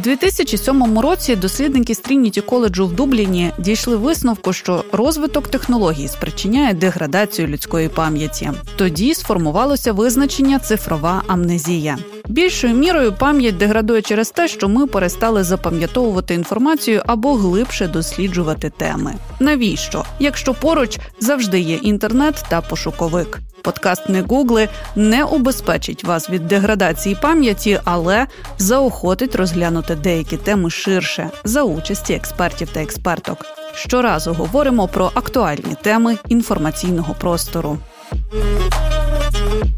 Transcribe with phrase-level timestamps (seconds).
[0.00, 7.48] 2007 році дослідники з Трініті коледжу в Дубліні дійшли висновку, що розвиток технологій спричиняє деградацію
[7.48, 8.50] людської пам'яті.
[8.76, 11.98] Тоді сформувалося визначення цифрова амнезія.
[12.28, 19.14] Більшою мірою пам'ять деградує через те, що ми перестали запам'ятовувати інформацію або глибше досліджувати теми.
[19.40, 20.04] Навіщо?
[20.18, 23.40] Якщо поруч завжди є інтернет та пошуковик.
[23.62, 28.26] Подкаст не гугли не убезпечить вас від деградації пам'яті, але
[28.58, 33.46] заохотить розглянути деякі теми ширше за участі експертів та експерток.
[33.74, 37.78] Щоразу говоримо про актуальні теми інформаційного простору.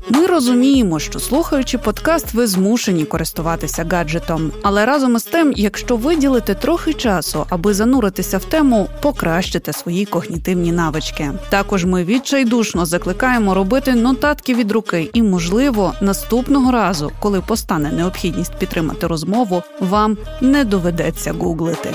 [0.08, 4.52] Ми розуміємо, що слухаючи подкаст, ви змушені користуватися гаджетом.
[4.62, 10.72] Але разом із тим, якщо виділите трохи часу, аби зануритися в тему, покращите свої когнітивні
[10.72, 11.30] навички.
[11.48, 18.58] Також ми відчайдушно закликаємо робити нотатки від руки, і, можливо, наступного разу, коли постане необхідність
[18.58, 21.94] підтримати розмову, вам не доведеться гуглити.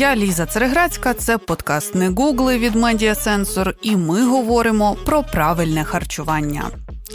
[0.00, 1.14] Я Ліза Цереграцька.
[1.14, 6.64] Це подкаст не гугли від Медіасенсор, і ми говоримо про правильне харчування.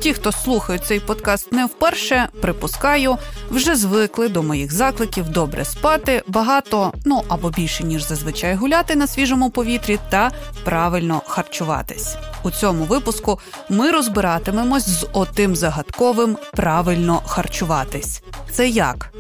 [0.02, 3.17] Ті, хто слухають цей подкаст не вперше, припускаю,
[3.49, 9.08] вже звикли до моїх закликів добре спати, багато, ну або більше ніж зазвичай гуляти на
[9.08, 10.31] свіжому повітрі та
[10.63, 12.16] правильно харчуватись.
[12.44, 18.23] У цьому випуску ми розбиратимемось з отим загадковим правильно харчуватись.
[18.52, 19.13] Це як?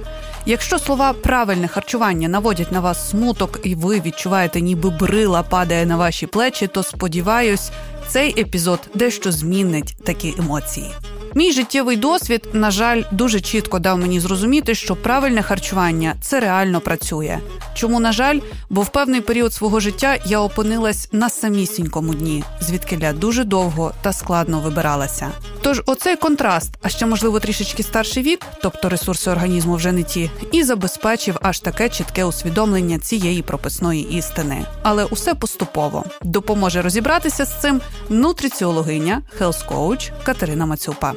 [0.45, 5.97] Якщо слова правильне харчування наводять на вас смуток, і ви відчуваєте, ніби брила падає на
[5.97, 7.71] ваші плечі, то сподіваюсь,
[8.13, 10.91] цей епізод дещо змінить такі емоції.
[11.35, 16.81] Мій життєвий досвід, на жаль, дуже чітко дав мені зрозуміти, що правильне харчування це реально
[16.81, 17.39] працює.
[17.73, 22.97] Чому на жаль, бо в певний період свого життя я опинилась на самісінькому дні, звідки
[23.01, 25.31] я дуже довго та складно вибиралася.
[25.61, 30.31] Тож оцей контраст, а ще можливо трішечки старший вік, тобто ресурси організму вже не ті,
[30.51, 34.65] і забезпечив аж таке чітке усвідомлення цієї прописної істини.
[34.83, 41.13] Але усе поступово допоможе розібратися з цим нутриціологиня, health-коуч Катерина Мацюпа.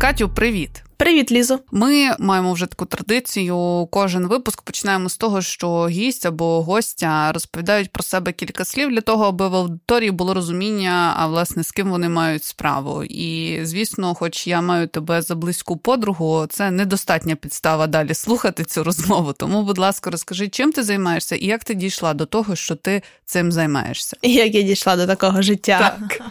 [0.00, 0.82] Катю, привіт.
[0.96, 1.58] Привіт, Лізо.
[1.72, 3.88] Ми маємо вже таку традицію.
[3.90, 9.00] Кожен випуск починаємо з того, що гість або гостя розповідають про себе кілька слів для
[9.00, 13.04] того, аби в аудиторії було розуміння, а власне з ким вони мають справу.
[13.04, 18.84] І звісно, хоч я маю тебе за близьку подругу, це недостатня підстава далі слухати цю
[18.84, 19.32] розмову.
[19.32, 23.02] Тому, будь ласка, розкажи, чим ти займаєшся і як ти дійшла до того, що ти
[23.24, 24.16] цим займаєшся?
[24.22, 25.96] Як я дійшла до такого життя?
[26.08, 26.22] Так.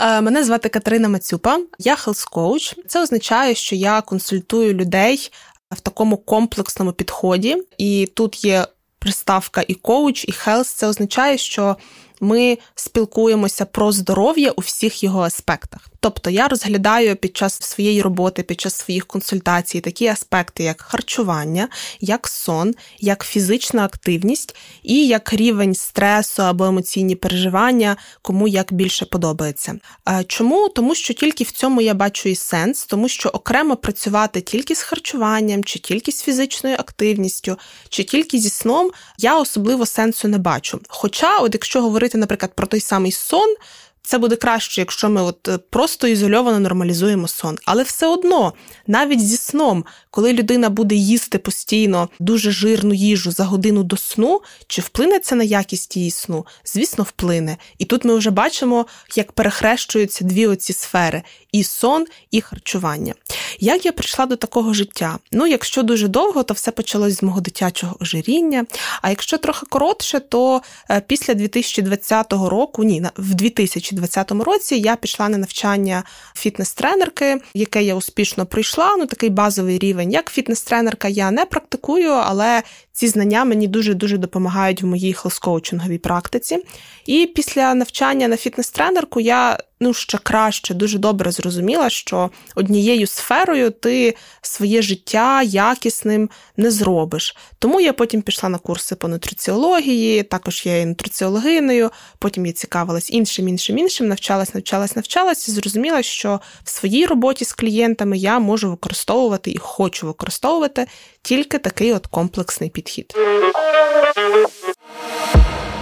[0.00, 2.76] Е, мене звати Катерина Мацюпа, я health-коуч.
[2.86, 5.32] Це означає, що я консультую людей
[5.70, 8.66] в такому комплексному підході, і тут є
[8.98, 10.68] приставка і коуч, і хелс.
[10.68, 11.76] Це означає, що
[12.20, 15.89] ми спілкуємося про здоров'я у всіх його аспектах.
[16.00, 21.68] Тобто я розглядаю під час своєї роботи, під час своїх консультацій такі аспекти, як харчування,
[22.00, 29.04] як сон, як фізична активність і як рівень стресу або емоційні переживання, кому як більше
[29.04, 29.78] подобається.
[30.26, 30.68] Чому?
[30.68, 34.82] Тому що тільки в цьому я бачу і сенс, тому що окремо працювати тільки з
[34.82, 40.80] харчуванням, чи тільки з фізичною активністю, чи тільки зі сном я особливо сенсу не бачу.
[40.88, 43.54] Хоча, от якщо говорити, наприклад, про той самий сон.
[44.02, 47.58] Це буде краще, якщо ми от е, просто ізольовано нормалізуємо сон.
[47.64, 48.52] Але все одно,
[48.86, 54.40] навіть зі сном, коли людина буде їсти постійно дуже жирну їжу за годину до сну,
[54.66, 56.46] чи вплине це на якість її сну?
[56.64, 57.56] Звісно, вплине.
[57.78, 61.22] І тут ми вже бачимо, як перехрещуються дві оці сфери:
[61.52, 63.14] і сон, і харчування.
[63.58, 65.18] Як я прийшла до такого життя?
[65.32, 68.66] Ну, якщо дуже довго, то все почалось з мого дитячого ожиріння.
[69.02, 75.28] А якщо трохи коротше, то е, після 2020 року, ні, в 2020 році я пішла
[75.28, 76.04] на навчання
[76.36, 78.96] фітнес-тренерки, яке я успішно пройшла.
[78.96, 80.12] Ну, такий базовий рівень.
[80.12, 82.62] Як фітнес-тренерка я не практикую, але
[83.00, 86.64] ці знання мені дуже-дуже допомагають в моїй хелскоучинговій практиці.
[87.06, 93.70] І після навчання на фітнес-тренерку я ну ще краще, дуже добре зрозуміла, що однією сферою
[93.70, 97.36] ти своє життя якісним не зробиш.
[97.58, 103.10] Тому я потім пішла на курси по нутриціології, також я є нутриціологиною, потім я цікавилась
[103.10, 108.38] іншим, іншим, іншим, навчалась, навчалась, навчалась і зрозуміла, що в своїй роботі з клієнтами я
[108.38, 110.86] можу використовувати і хочу використовувати
[111.22, 113.14] тільки такий от комплексний підхід.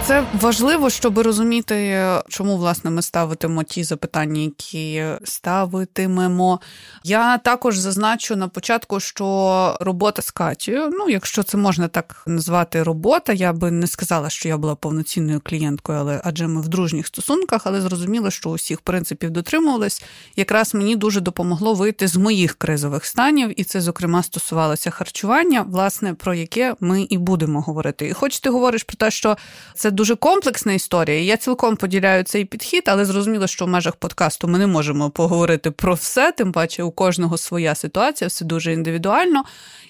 [0.09, 6.59] Це важливо, щоб розуміти, чому власне ми ставитимо ті запитання, які ставитимемо.
[7.03, 12.83] Я також зазначу на початку, що робота з Катією, ну якщо це можна так назвати
[12.83, 17.07] робота, я би не сказала, що я була повноцінною клієнткою, але адже ми в дружніх
[17.07, 20.03] стосунках, але зрозуміло, що усіх принципів дотримувались.
[20.35, 26.13] Якраз мені дуже допомогло вийти з моїх кризових станів, і це, зокрема, стосувалося харчування, власне,
[26.13, 28.07] про яке ми і будемо говорити.
[28.07, 29.37] І хоч ти говориш про те, що
[29.75, 31.21] це дуже комплексна історія.
[31.21, 35.71] Я цілком поділяю цей підхід, але зрозуміло, що в межах подкасту ми не можемо поговорити
[35.71, 39.43] про все, тим паче у кожного своя ситуація, все дуже індивідуально.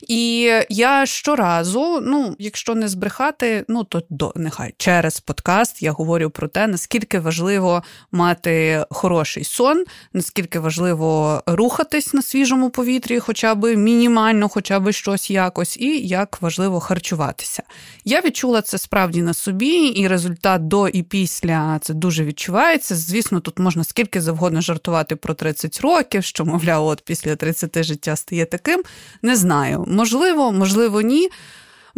[0.08, 6.30] І я щоразу, ну, якщо не збрехати, ну то до нехай через подкаст я говорю
[6.30, 9.84] про те, наскільки важливо мати хороший сон,
[10.14, 16.42] наскільки важливо рухатись на свіжому повітрі, хоча б мінімально, хоча б щось якось, і як
[16.42, 17.64] важливо харчуватися.
[18.06, 22.96] Я відчула це справді на собі, і результат до і після це дуже відчувається.
[22.96, 28.16] Звісно, тут можна скільки завгодно жартувати про 30 років, що, мовляв, от після 30 життя
[28.16, 28.84] стає таким.
[29.22, 29.86] Не знаю.
[29.88, 31.30] Можливо, можливо, ні.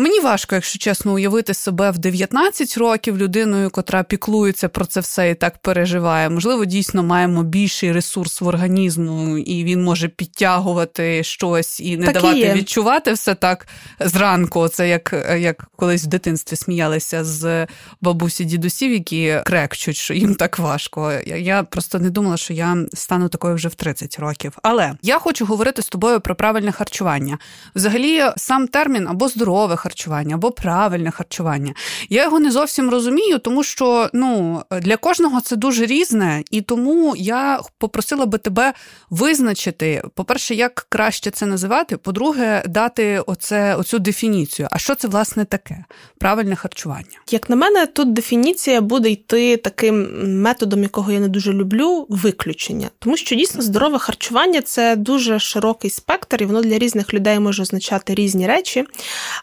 [0.01, 5.29] Мені важко, якщо чесно, уявити себе в 19 років людиною, котра піклується про це все
[5.29, 6.29] і так переживає.
[6.29, 12.13] Можливо, дійсно маємо більший ресурс в організму, і він може підтягувати щось і не так
[12.13, 13.67] давати і відчувати все так
[13.99, 14.67] зранку.
[14.67, 17.67] Це як як колись в дитинстві сміялися з
[18.01, 21.13] бабусі дідусів, які крекчуть, що їм так важко.
[21.25, 24.57] Я просто не думала, що я стану такою вже в 30 років.
[24.63, 27.37] Але я хочу говорити з тобою про правильне харчування.
[27.75, 29.90] Взагалі, сам термін або здорове харчування
[30.33, 31.73] або правильне харчування.
[32.09, 37.15] Я його не зовсім розумію, тому що ну, для кожного це дуже різне, і тому
[37.17, 38.73] я попросила би тебе
[39.09, 44.67] визначити, по-перше, як краще це називати, по-друге, дати оце, оцю дефініцію.
[44.71, 45.85] А що це власне таке?
[46.19, 47.19] Правильне харчування?
[47.31, 50.07] Як на мене, тут дефініція буде йти таким
[50.41, 52.89] методом, якого я не дуже люблю, виключення.
[52.99, 57.61] Тому що дійсно здорове харчування це дуже широкий спектр, і воно для різних людей може
[57.61, 58.85] означати різні речі.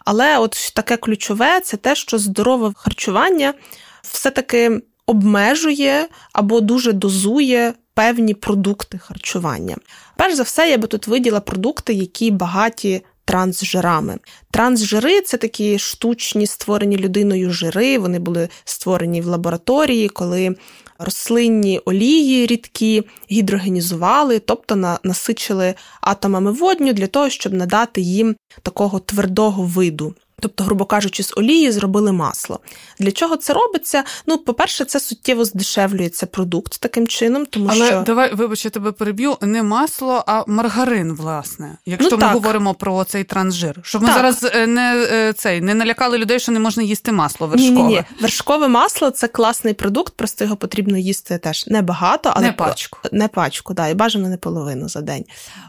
[0.04, 3.54] Але от таке ключове це те, що здорове харчування
[4.02, 9.76] все-таки обмежує або дуже дозує певні продукти харчування.
[10.16, 13.02] Перш за все, я би тут виділа продукти, які багаті.
[13.24, 14.18] Трансжирами.
[14.50, 17.98] Трансжири це такі штучні створені людиною жири.
[17.98, 20.56] Вони були створені в лабораторії, коли
[20.98, 29.62] рослинні олії рідкі гідрогенізували, тобто насичили атомами водню для того, щоб надати їм такого твердого
[29.62, 30.14] виду.
[30.40, 32.60] Тобто, грубо кажучи, з олії зробили масло.
[32.98, 34.04] Для чого це робиться?
[34.26, 38.92] Ну, по-перше, це суттєво здешевлюється продукт таким чином, тому Але що давай, вибач, я тебе
[38.92, 41.78] переб'ю, не масло, а маргарин, власне.
[41.86, 42.32] Якщо ну, ми так.
[42.32, 44.10] говоримо про цей трансжир, щоб так.
[44.10, 47.70] ми зараз е, не е, цей не налякали людей, що не можна їсти масло вершкове.
[47.70, 48.02] Ні, ні, ні.
[48.20, 52.98] Вершкове масло це класний продукт, просто його потрібно їсти теж небагато, але не пачку.
[53.12, 55.24] Не пачку, да, і бажано не половину за день.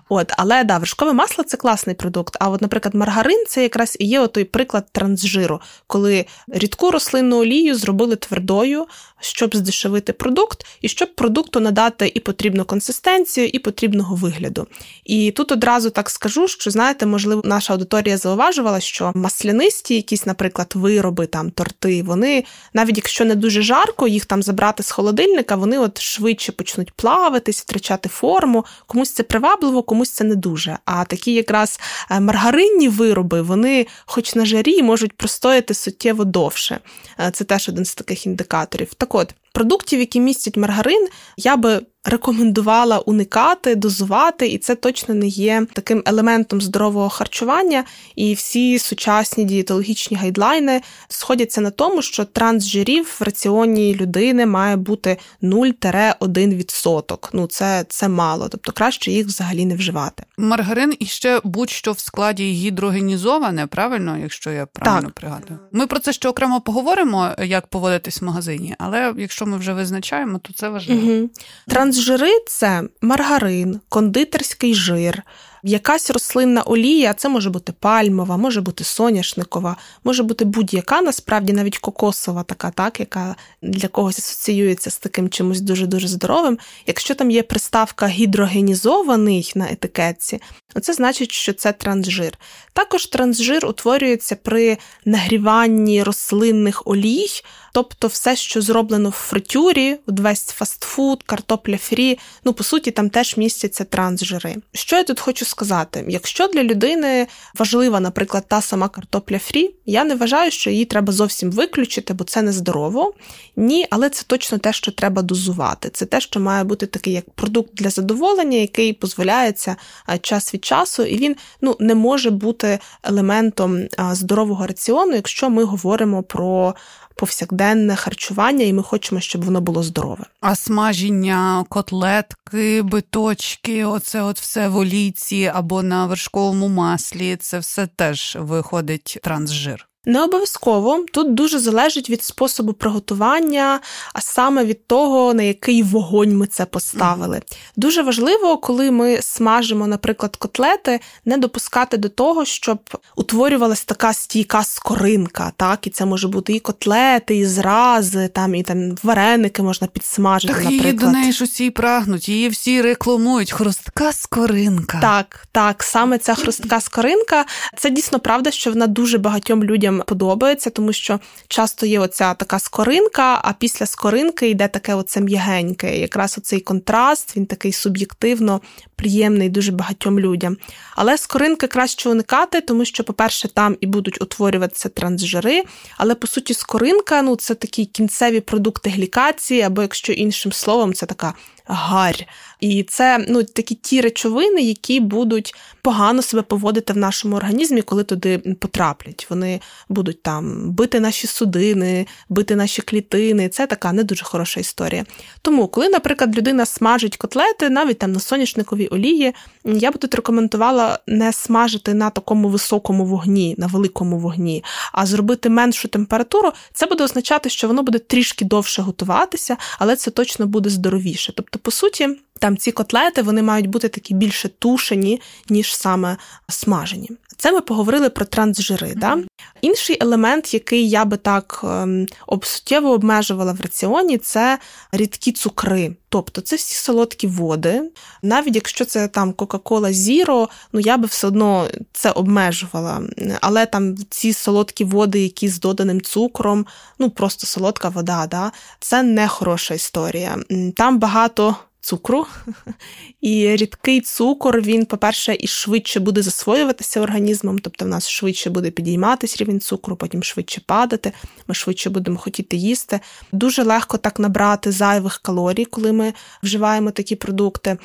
[0.09, 2.37] От, але да, вершкове масло це класний продукт.
[2.39, 7.75] А от, наприклад, маргарин це якраз і є той приклад трансжиру, коли рідку рослинну олію
[7.75, 8.85] зробили твердою,
[9.19, 14.67] щоб здешевити продукт, і щоб продукту надати і потрібну консистенцію, і потрібного вигляду.
[15.05, 20.73] І тут одразу так скажу, що знаєте, можливо, наша аудиторія зауважувала, що маслянисті, якісь, наприклад,
[20.75, 22.43] вироби, там торти, вони,
[22.73, 27.61] навіть якщо не дуже жарко, їх там забрати з холодильника, вони от швидше почнуть плаватись,
[27.61, 28.65] втрачати форму.
[28.87, 30.77] Комусь це привабливо, комусь це не дуже.
[30.85, 31.79] А такі якраз
[32.11, 36.79] е, маргаринні вироби, вони, хоч на жарі, можуть простояти суттєво довше.
[37.19, 38.93] Е, це теж один з таких індикаторів.
[39.09, 41.07] Так от, продуктів, які містять маргарин,
[41.37, 47.83] я би рекомендувала уникати, дозувати, і це точно не є таким елементом здорового харчування.
[48.15, 55.17] І всі сучасні дієтологічні гайдлайни сходяться на тому, що трансжирів в раціоні людини має бути
[55.43, 57.29] 0-1%.
[57.33, 60.23] Ну це це мало, тобто краще їх взагалі не вживати.
[60.37, 65.13] Маргарин і ще будь-що в складі гідрогенізоване, правильно, якщо я правильно так.
[65.13, 65.59] пригадую.
[65.71, 70.39] Ми про це ще окремо поговоримо, як поводитись в магазині, але якщо ми вже визначаємо,
[70.39, 71.11] то це важливо.
[71.11, 71.29] Угу.
[71.67, 75.23] Трансжири це маргарин, кондитерський жир,
[75.63, 81.77] якась рослинна олія, це може бути пальмова, може бути соняшникова, може бути будь-яка, насправді навіть
[81.77, 86.59] кокосова, така, так, яка для когось асоціюється з таким чимось дуже-дуже здоровим.
[86.87, 90.41] Якщо там є приставка гідрогенізований на етикетці,
[90.81, 92.37] це значить, що це трансжир.
[92.73, 97.27] Також трансжир утворюється при нагріванні рослинних олій
[97.73, 103.37] Тобто, все, що зроблено в фритюрі, весь фастфуд, картопля фрі, ну по суті, там теж
[103.37, 104.55] містяться трансжири.
[104.73, 106.05] Що я тут хочу сказати?
[106.07, 111.13] Якщо для людини важлива, наприклад, та сама картопля фрі, я не вважаю, що її треба
[111.13, 113.13] зовсім виключити, бо це нездорово.
[113.55, 115.89] Ні, але це точно те, що треба дозувати.
[115.89, 119.75] Це те, що має бути такий як продукт для задоволення, який дозволяється
[120.21, 126.23] час від часу, і він ну не може бути елементом здорового раціону, якщо ми говоримо
[126.23, 126.75] про
[127.19, 130.25] повсякденне харчування, і ми хочемо, щоб воно було здорове.
[130.41, 137.87] А смаження, котлетки, биточки, оце от все в олійці або на вершковому маслі, це все
[137.87, 139.88] теж виходить трансжир.
[140.09, 143.79] Не обов'язково тут дуже залежить від способу приготування,
[144.13, 147.37] а саме від того, на який вогонь ми це поставили.
[147.37, 147.57] Mm.
[147.75, 152.79] Дуже важливо, коли ми смажимо, наприклад, котлети, не допускати до того, щоб
[153.15, 155.51] утворювалася така стійка скоринка.
[155.57, 160.53] Так, і це може бути і котлети, і зрази, там і там вареники можна підсмажити.
[160.53, 160.85] Так наприклад.
[160.85, 163.51] її до неї ж усі прагнуть, її всі рекламують.
[163.51, 164.99] Хрустка скоринка.
[165.01, 167.45] Так, так, саме ця хрустка скоринка.
[167.77, 172.59] Це дійсно правда, що вона дуже багатьом людям подобається, тому що часто є оця така
[172.59, 175.99] скоринка, а після скоринки йде таке оце м'ягеньке.
[175.99, 178.61] Якраз оцей контраст, він такий суб'єктивно
[178.95, 180.57] приємний дуже багатьом людям.
[180.95, 185.63] Але скоринки краще уникати, тому що, по-перше, там і будуть утворюватися трансжири,
[185.97, 191.05] але по суті, скоринка ну, це такі кінцеві продукти глікації, або, якщо іншим словом, це
[191.05, 191.33] така
[191.69, 192.25] гарь.
[192.59, 198.03] І це ну, такі ті речовини, які будуть погано себе поводити в нашому організмі, коли
[198.03, 199.27] туди потраплять.
[199.29, 203.49] Вони будуть там бити наші судини, бити наші клітини.
[203.49, 205.05] Це така не дуже хороша історія.
[205.41, 209.33] Тому, коли, наприклад, людина смажить котлети, навіть там на соняшниковій олії,
[209.65, 215.49] я би тут рекомендувала не смажити на такому високому вогні, на великому вогні, а зробити
[215.49, 216.51] меншу температуру.
[216.73, 221.33] Це буде означати, що воно буде трішки довше готуватися, але це точно буде здоровіше.
[221.35, 222.09] Тобто, по суті.
[222.39, 226.17] Там ці котлети вони мають бути такі більше тушені, ніж саме
[226.47, 227.09] смажені.
[227.39, 228.87] Це ми поговорили про трансжири.
[228.87, 228.99] Mm-hmm.
[228.99, 229.17] Да?
[229.61, 232.07] Інший елемент, який я би так ем,
[232.43, 234.59] суттєво обмежувала в раціоні, це
[234.91, 235.95] рідкі цукри.
[236.09, 237.91] Тобто це всі солодкі води.
[238.21, 243.01] Навіть якщо це там Кока-Кола Зіро, ну я би все одно це обмежувала.
[243.41, 246.65] Але там ці солодкі води, які з доданим цукром,
[246.99, 248.51] ну просто солодка вода, да?
[248.79, 250.37] це не хороша історія.
[250.75, 252.25] Там багато цукру.
[253.21, 258.71] І рідкий цукор, він, по-перше, і швидше буде засвоюватися організмом, тобто в нас швидше буде
[258.71, 261.11] підійматися рівень цукру, потім швидше падати,
[261.47, 262.99] ми швидше будемо хотіти їсти.
[263.31, 267.77] Дуже легко так набрати зайвих калорій, коли ми вживаємо такі продукти.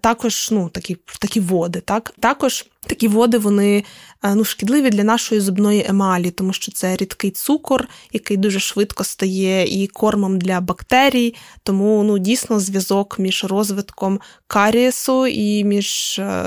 [0.00, 1.80] Також ну, такі такі води.
[1.80, 2.14] Так?
[2.20, 3.84] Також такі води вони
[4.24, 9.04] Е, ну, шкідливі для нашої зубної емалі, тому що це рідкий цукор, який дуже швидко
[9.04, 11.34] стає і кормом для бактерій.
[11.62, 14.20] Тому ну, дійсно зв'язок між розвитком
[14.52, 16.44] карієсу і між е,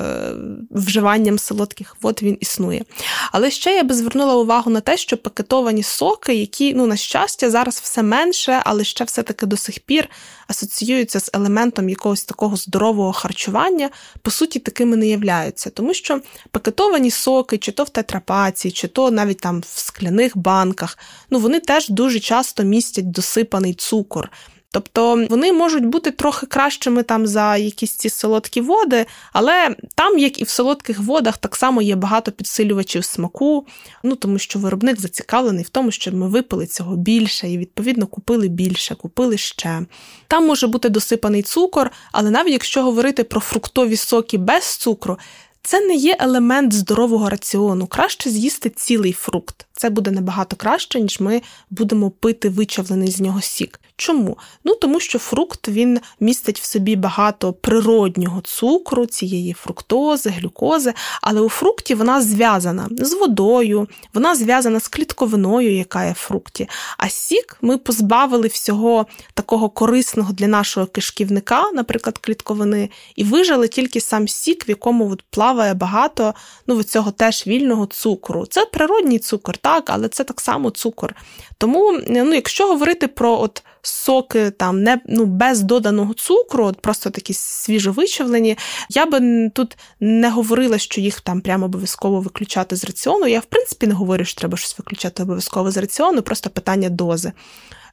[0.69, 2.83] вживанням солодких вод він існує.
[3.31, 7.49] Але ще я би звернула увагу на те, що пакетовані соки, які, ну, на щастя,
[7.49, 10.09] зараз все менше, але ще все-таки до сих пір
[10.47, 13.89] асоціюються з елементом якогось такого здорового харчування,
[14.21, 15.69] по суті, такими не являються.
[15.69, 16.21] Тому що
[16.51, 20.97] пакетовані соки, чи то в тетрапаці, чи то навіть там в скляних банках,
[21.29, 24.31] ну вони теж дуже часто містять досипаний цукор.
[24.75, 30.39] Тобто вони можуть бути трохи кращими там за якісь ці солодкі води, але там, як
[30.39, 33.67] і в солодких водах, так само є багато підсилювачів смаку,
[34.03, 38.47] ну тому що виробник зацікавлений в тому, щоб ми випили цього більше і, відповідно, купили
[38.47, 39.81] більше, купили ще.
[40.27, 45.17] Там може бути досипаний цукор, але навіть якщо говорити про фруктові соки без цукру,
[45.65, 47.87] це не є елемент здорового раціону.
[47.87, 49.65] Краще з'їсти цілий фрукт.
[49.77, 53.79] Це буде набагато краще, ніж ми будемо пити вичавлений з нього сік.
[53.97, 54.37] Чому?
[54.63, 61.41] Ну тому що фрукт він містить в собі багато природнього цукру, цієї фруктози, глюкози, але
[61.41, 66.69] у фрукті вона зв'язана з водою, вона зв'язана з клітковиною, яка є в фрукті.
[66.97, 74.01] А сік ми позбавили всього такого корисного для нашого кишківника, наприклад, клітковини, і вижили тільки
[74.01, 76.33] сам сік, в якому от плаває багато
[76.67, 78.45] ну, цього теж вільного цукру.
[78.45, 81.15] Це природній цукор так, але це так само цукор.
[81.57, 87.09] Тому, ну, якщо говорити про от соки там не ну, без доданого цукру, от просто
[87.09, 88.57] такі свіжовичавлені,
[88.89, 93.27] я би тут не говорила, що їх там прямо обов'язково виключати з раціону.
[93.27, 97.31] Я, в принципі, не говорю, що треба щось виключати обов'язково з раціону, просто питання дози.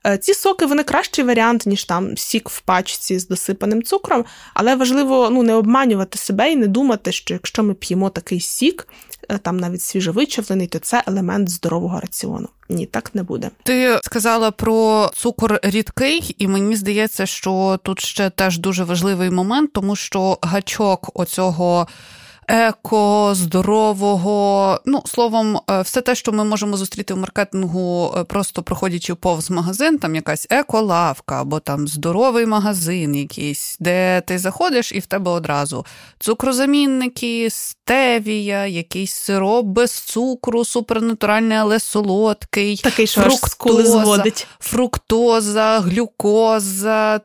[0.07, 4.25] Е, ці соки вони кращий варіант, ніж там сік в пачці з досипаним цукром,
[4.55, 8.88] але важливо ну, не обманювати себе і не думати, що якщо ми п'ємо такий сік,
[9.43, 12.49] там навіть свіжовичавлений, то це елемент здорового раціону.
[12.69, 13.50] ні, так не буде.
[13.62, 19.73] Ти сказала про цукор рідкий, і мені здається, що тут ще теж дуже важливий момент,
[19.73, 21.87] тому що гачок оцього
[22.49, 24.81] еко, здорового.
[24.85, 29.51] Ну, словом, е, все те, що ми можемо зустріти в маркетингу, е, просто проходячи повз
[29.51, 35.31] магазин, там якась еколавка або там здоровий магазин, якийсь, де ти заходиш, і в тебе
[35.31, 35.87] одразу
[36.19, 44.47] цукрозамінники, стевія, якийсь сироп без цукру, супернатуральний, але солодкий, такий що фруктоза, зводить.
[44.61, 47.21] фруктоза, глюкоза.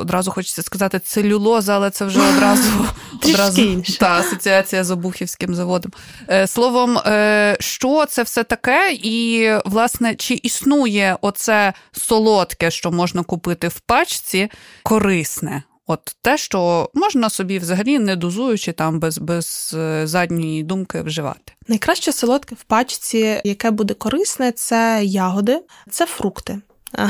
[0.00, 2.70] Одразу хочеться сказати целюлоза, але це вже одразу.
[3.24, 3.98] одразу інше.
[3.98, 5.92] Та, асоціація з Обухівським заводом.
[6.30, 13.22] Е, словом, е, що це все таке, і, власне, чи існує оце солодке, що можна
[13.22, 14.50] купити в пачці,
[14.82, 15.62] корисне?
[15.86, 21.52] От те, що можна собі взагалі не дозуючи там без без е, задньої думки вживати.
[21.68, 26.60] Найкраще солодке в пачці, яке буде корисне, це ягоди, це фрукти.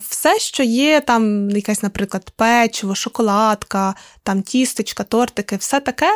[0.00, 6.10] Все, що є, там якась, наприклад, печиво, шоколадка, там тістечка, тортики, все таке,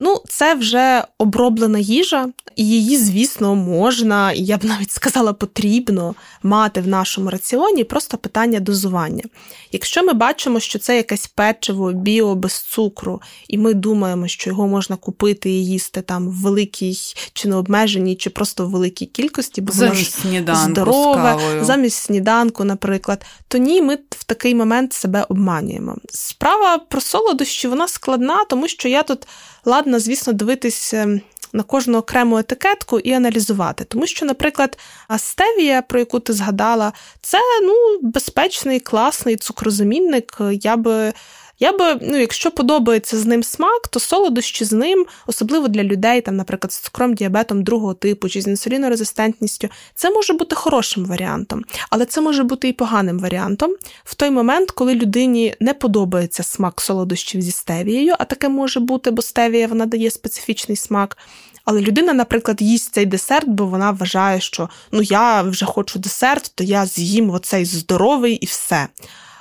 [0.00, 6.14] ну, це вже оброблена їжа, і її, звісно, можна, і я б навіть сказала, потрібно
[6.42, 9.24] мати в нашому раціоні просто питання дозування.
[9.72, 14.68] Якщо ми бачимо, що це якесь печиво біо без цукру, і ми думаємо, що його
[14.68, 16.96] можна купити і їсти там в великій
[17.32, 20.10] чи необмеженій, чи просто в великій кількості, бо воно ж
[20.54, 25.96] здорове, замість сніданку, наприклад, то ні, ми в такий момент себе обманюємо.
[26.08, 29.26] Справа про солодощі вона складна, тому що я тут
[29.64, 31.20] ладна, звісно, дивитись ем,
[31.52, 33.84] на кожну окрему етикетку і аналізувати.
[33.84, 34.78] Тому що, наприклад,
[35.18, 40.36] стевія, про яку ти згадала, це ну, безпечний, класний цукрозамінник.
[40.52, 41.12] Я би
[41.58, 46.20] я би, ну, якщо подобається з ним смак, то солодощі з ним, особливо для людей,
[46.20, 51.62] там, наприклад, з цукром діабетом другого типу чи з інсулінорезистентністю, це може бути хорошим варіантом,
[51.90, 53.70] але це може бути і поганим варіантом
[54.04, 59.10] в той момент, коли людині не подобається смак солодощів зі стевією, а таке може бути,
[59.10, 61.16] бо стевія вона дає специфічний смак.
[61.64, 66.52] Але людина, наприклад, їсть цей десерт, бо вона вважає, що ну я вже хочу десерт,
[66.54, 68.88] то я з'їм оцей здоровий і все.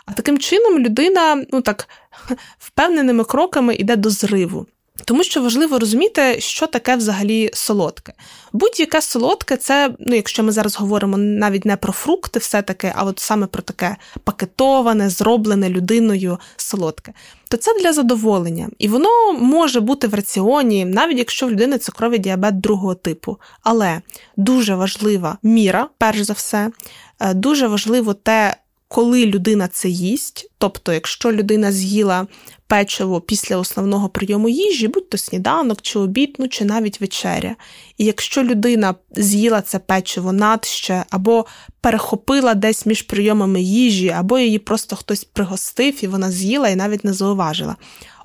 [0.05, 1.87] А таким чином людина, ну так,
[2.59, 4.65] впевненими кроками йде до зриву.
[5.05, 8.13] Тому що важливо розуміти, що таке взагалі солодке.
[8.53, 13.03] Будь-яке солодке, це, ну, якщо ми зараз говоримо навіть не про фрукти, все таки, а
[13.03, 17.13] от саме про таке пакетоване, зроблене людиною солодке,
[17.49, 18.69] то це для задоволення.
[18.79, 23.37] І воно може бути в раціоні, навіть якщо в людини цукровий діабет другого типу.
[23.63, 24.01] Але
[24.37, 26.71] дуже важлива міра, перш за все,
[27.19, 28.55] е, дуже важливо те,
[28.93, 32.27] коли людина це їсть, тобто, якщо людина з'їла
[32.67, 37.55] печиво після основного прийому їжі, будь то сніданок, чи обід, ну чи навіть вечеря.
[37.97, 41.45] І якщо людина з'їла це печиво надще, або
[41.81, 47.03] перехопила десь між прийомами їжі, або її просто хтось пригостив і вона з'їла і навіть
[47.03, 47.75] не зауважила.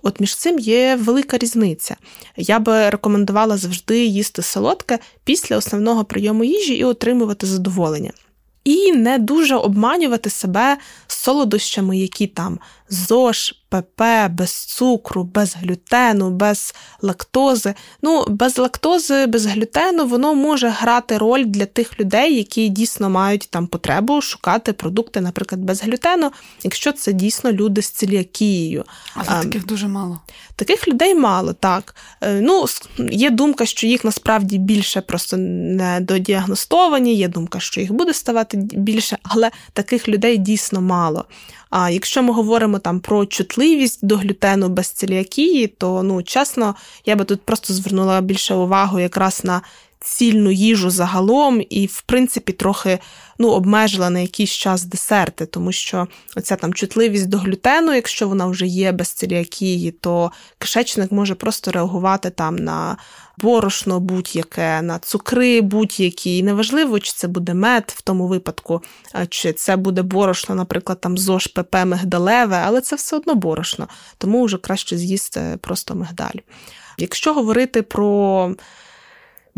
[0.02, 1.96] От між цим є велика різниця.
[2.37, 8.12] Я би рекомендувала завжди їсти солодке після основного прийому їжі і отримувати задоволення
[8.68, 10.76] і не дуже обманювати себе
[11.07, 12.59] солодощами, які там
[12.90, 17.74] ЗОЖ, ПП, без цукру, без глютену, без лактози.
[18.03, 23.48] Ну, без лактози, без глютену воно може грати роль для тих людей, які дійсно мають
[23.51, 28.85] там потребу шукати продукти, наприклад, без глютену, якщо це дійсно люди з целіакією.
[29.14, 30.20] А ем, таких дуже мало.
[30.57, 31.94] Таких людей мало, так.
[32.20, 32.66] Е, ну,
[32.98, 38.57] Є думка, що їх насправді більше просто не додіагностовані, є думка, що їх буде ставати
[38.57, 41.24] більше, але таких людей дійсно мало.
[41.70, 46.74] А якщо ми говоримо там про чутливість до глютену без целіакії, то ну чесно,
[47.07, 49.62] я би тут просто звернула більше увагу якраз на
[50.00, 52.98] цільну їжу загалом, і, в принципі, трохи
[53.38, 58.46] ну, обмежила на якийсь час десерти, тому що оця там чутливість до глютену, якщо вона
[58.46, 62.96] вже є без целіакії, то кишечник може просто реагувати там на
[63.40, 66.38] борошно будь-яке, на цукри будь-які.
[66.38, 68.83] І неважливо, чи це буде мед в тому випадку,
[69.29, 74.44] чи це буде борошно, наприклад, там ЗОЖ, ПП, мигдалеве, але це все одно борошно, тому
[74.44, 76.38] вже краще з'їсти просто мигдаль.
[76.98, 78.55] Якщо говорити про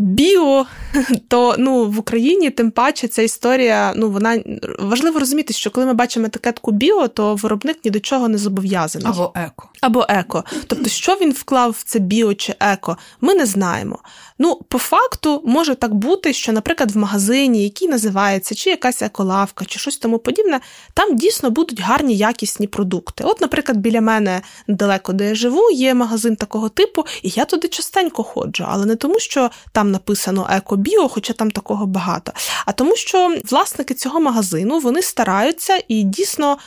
[0.01, 0.65] Біо,
[1.27, 3.93] то ну в Україні тим паче ця історія.
[3.95, 4.43] Ну вона
[4.79, 9.07] важливо розуміти, що коли ми бачимо етикетку біо, то виробник ні до чого не зобов'язаний.
[9.07, 9.69] Або еко.
[9.81, 10.43] Або еко.
[10.67, 13.99] Тобто, що він вклав в це біо чи еко, ми не знаємо.
[14.39, 19.65] Ну, по факту може так бути, що, наприклад, в магазині, який називається, чи якась еколавка,
[19.65, 20.59] чи щось тому подібне,
[20.93, 23.23] там дійсно будуть гарні якісні продукти.
[23.27, 27.67] От, наприклад, біля мене недалеко, де я живу, є магазин такого типу, і я туди
[27.67, 32.31] частенько ходжу, але не тому, що там написано еко-біо, хоча там такого багато.
[32.65, 36.57] А тому, що власники цього магазину вони стараються і дійсно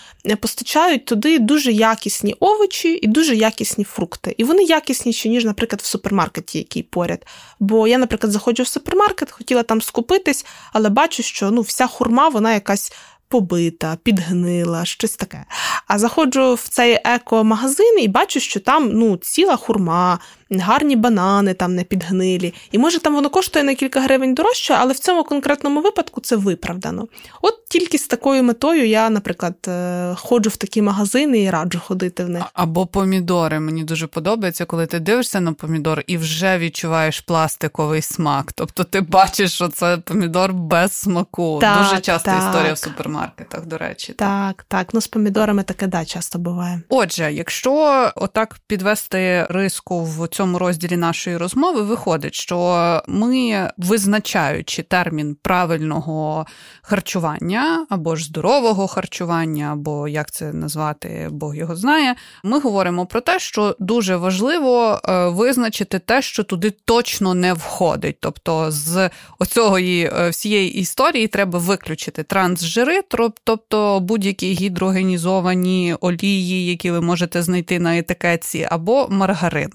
[0.41, 4.35] постачають туди дуже якісні овочі і дуже якісні фрукти.
[4.39, 7.27] І вони якісніші, ніж, наприклад, в супермаркеті, який поряд.
[7.61, 12.29] Бо я, наприклад, заходжу в супермаркет, хотіла там скупитись, але бачу, що ну, вся хурма,
[12.29, 12.93] вона якась
[13.35, 15.45] побита, підгнила, щось таке.
[15.87, 20.19] А заходжу в цей еко-магазин і бачу, що там ну, ціла хурма,
[20.51, 22.55] гарні банани там не підгнилі.
[22.73, 26.37] І може там воно коштує на кілька гривень дорожче, але в цьому конкретному випадку це
[26.37, 27.09] виправдано.
[27.43, 32.25] От тільки з такою метою я, наприклад, е, ходжу в такі магазини і раджу ходити
[32.25, 32.45] в них.
[32.53, 33.61] Або помідори.
[33.61, 38.53] Мені дуже подобається, коли ти дивишся на помідор і вже відчуваєш пластиковий смак.
[38.53, 41.59] Тобто ти бачиш, що це помідор без смаку.
[41.61, 42.39] Так, дуже часто так.
[42.39, 42.79] історія в
[43.25, 44.13] супермаркетах, до речі.
[44.13, 44.89] Так, так.
[44.95, 46.83] Ну з помідорами таке да, часто буває.
[46.89, 55.37] Отже, якщо отак підвести риску в цьому розділі нашої розмови, виходить, що ми, визначаючи термін
[55.43, 56.47] правильного
[56.83, 63.21] харчування або ж здорового харчування, або як це назвати, Бог його знає, ми говоримо про
[63.21, 68.17] те, що дуже важливо е, визначити те, що туди точно не входить.
[68.21, 73.03] Тобто з оцього е, всієї історії треба виключити трансжири,
[73.45, 79.71] тобто будь-які гідрогенізовані олії, які ви можете знайти на етикетці, або маргарин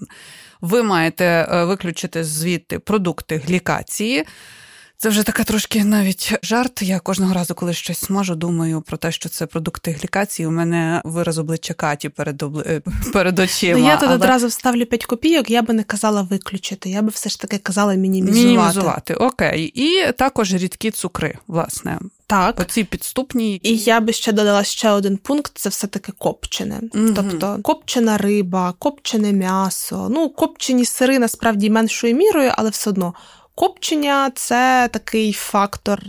[0.60, 4.24] ви маєте е, виключити звідти продукти глікації.
[5.02, 6.82] Це вже така трошки навіть жарт.
[6.82, 10.46] Я кожного разу, коли щось смажу, думаю про те, що це продукти глікації.
[10.46, 12.64] У мене вираз обличчя Каті перед обли...
[12.66, 12.82] Е,
[13.12, 13.78] перед очима.
[13.78, 14.14] Ну, я тут але...
[14.14, 17.94] одразу вставлю 5 копійок, я би не казала виключити, я би все ж таки казала
[17.94, 18.48] мінімізувати.
[18.48, 19.72] Мінімізувати, окей.
[19.74, 21.98] І також рідкі цукри, власне.
[22.26, 22.60] Так.
[22.60, 23.60] Оці підступні.
[23.62, 26.80] І я би ще додала ще один пункт: це все-таки копчене.
[26.94, 27.12] Угу.
[27.16, 30.08] Тобто копчена риба, копчене м'ясо.
[30.10, 33.14] Ну, копчені сири насправді меншою мірою, але все одно.
[33.60, 36.00] Копчення це такий фактор,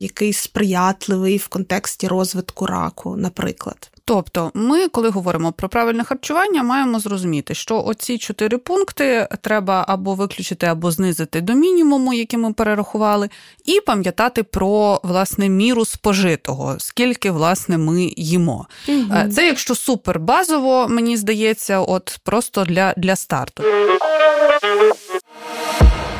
[0.00, 3.90] який сприятливий в контексті розвитку раку, наприклад.
[4.04, 10.14] Тобто, ми, коли говоримо про правильне харчування, маємо зрозуміти, що оці чотири пункти треба або
[10.14, 13.28] виключити, або знизити до мінімуму, який ми перерахували,
[13.64, 18.66] і пам'ятати про власне міру спожитого, скільки власне ми їмо.
[18.88, 19.30] Угу.
[19.32, 23.62] Це якщо супер базово, мені здається, от просто для, для старту.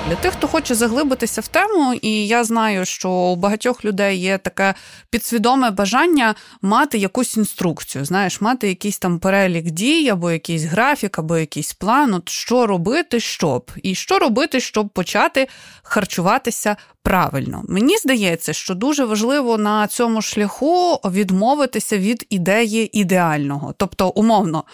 [0.09, 4.39] Для тих, хто хоче заглибитися в тему, і я знаю, що у багатьох людей є
[4.39, 4.75] таке
[5.11, 11.37] підсвідоме бажання мати якусь інструкцію, знаєш, мати якийсь там перелік дій, або якийсь графік, або
[11.37, 15.49] якийсь план, от що робити, щоб, і що робити, щоб почати
[15.83, 17.63] харчуватися правильно.
[17.69, 23.75] Мені здається, що дуже важливо на цьому шляху відмовитися від ідеї ідеального.
[23.77, 24.65] Тобто, умовно,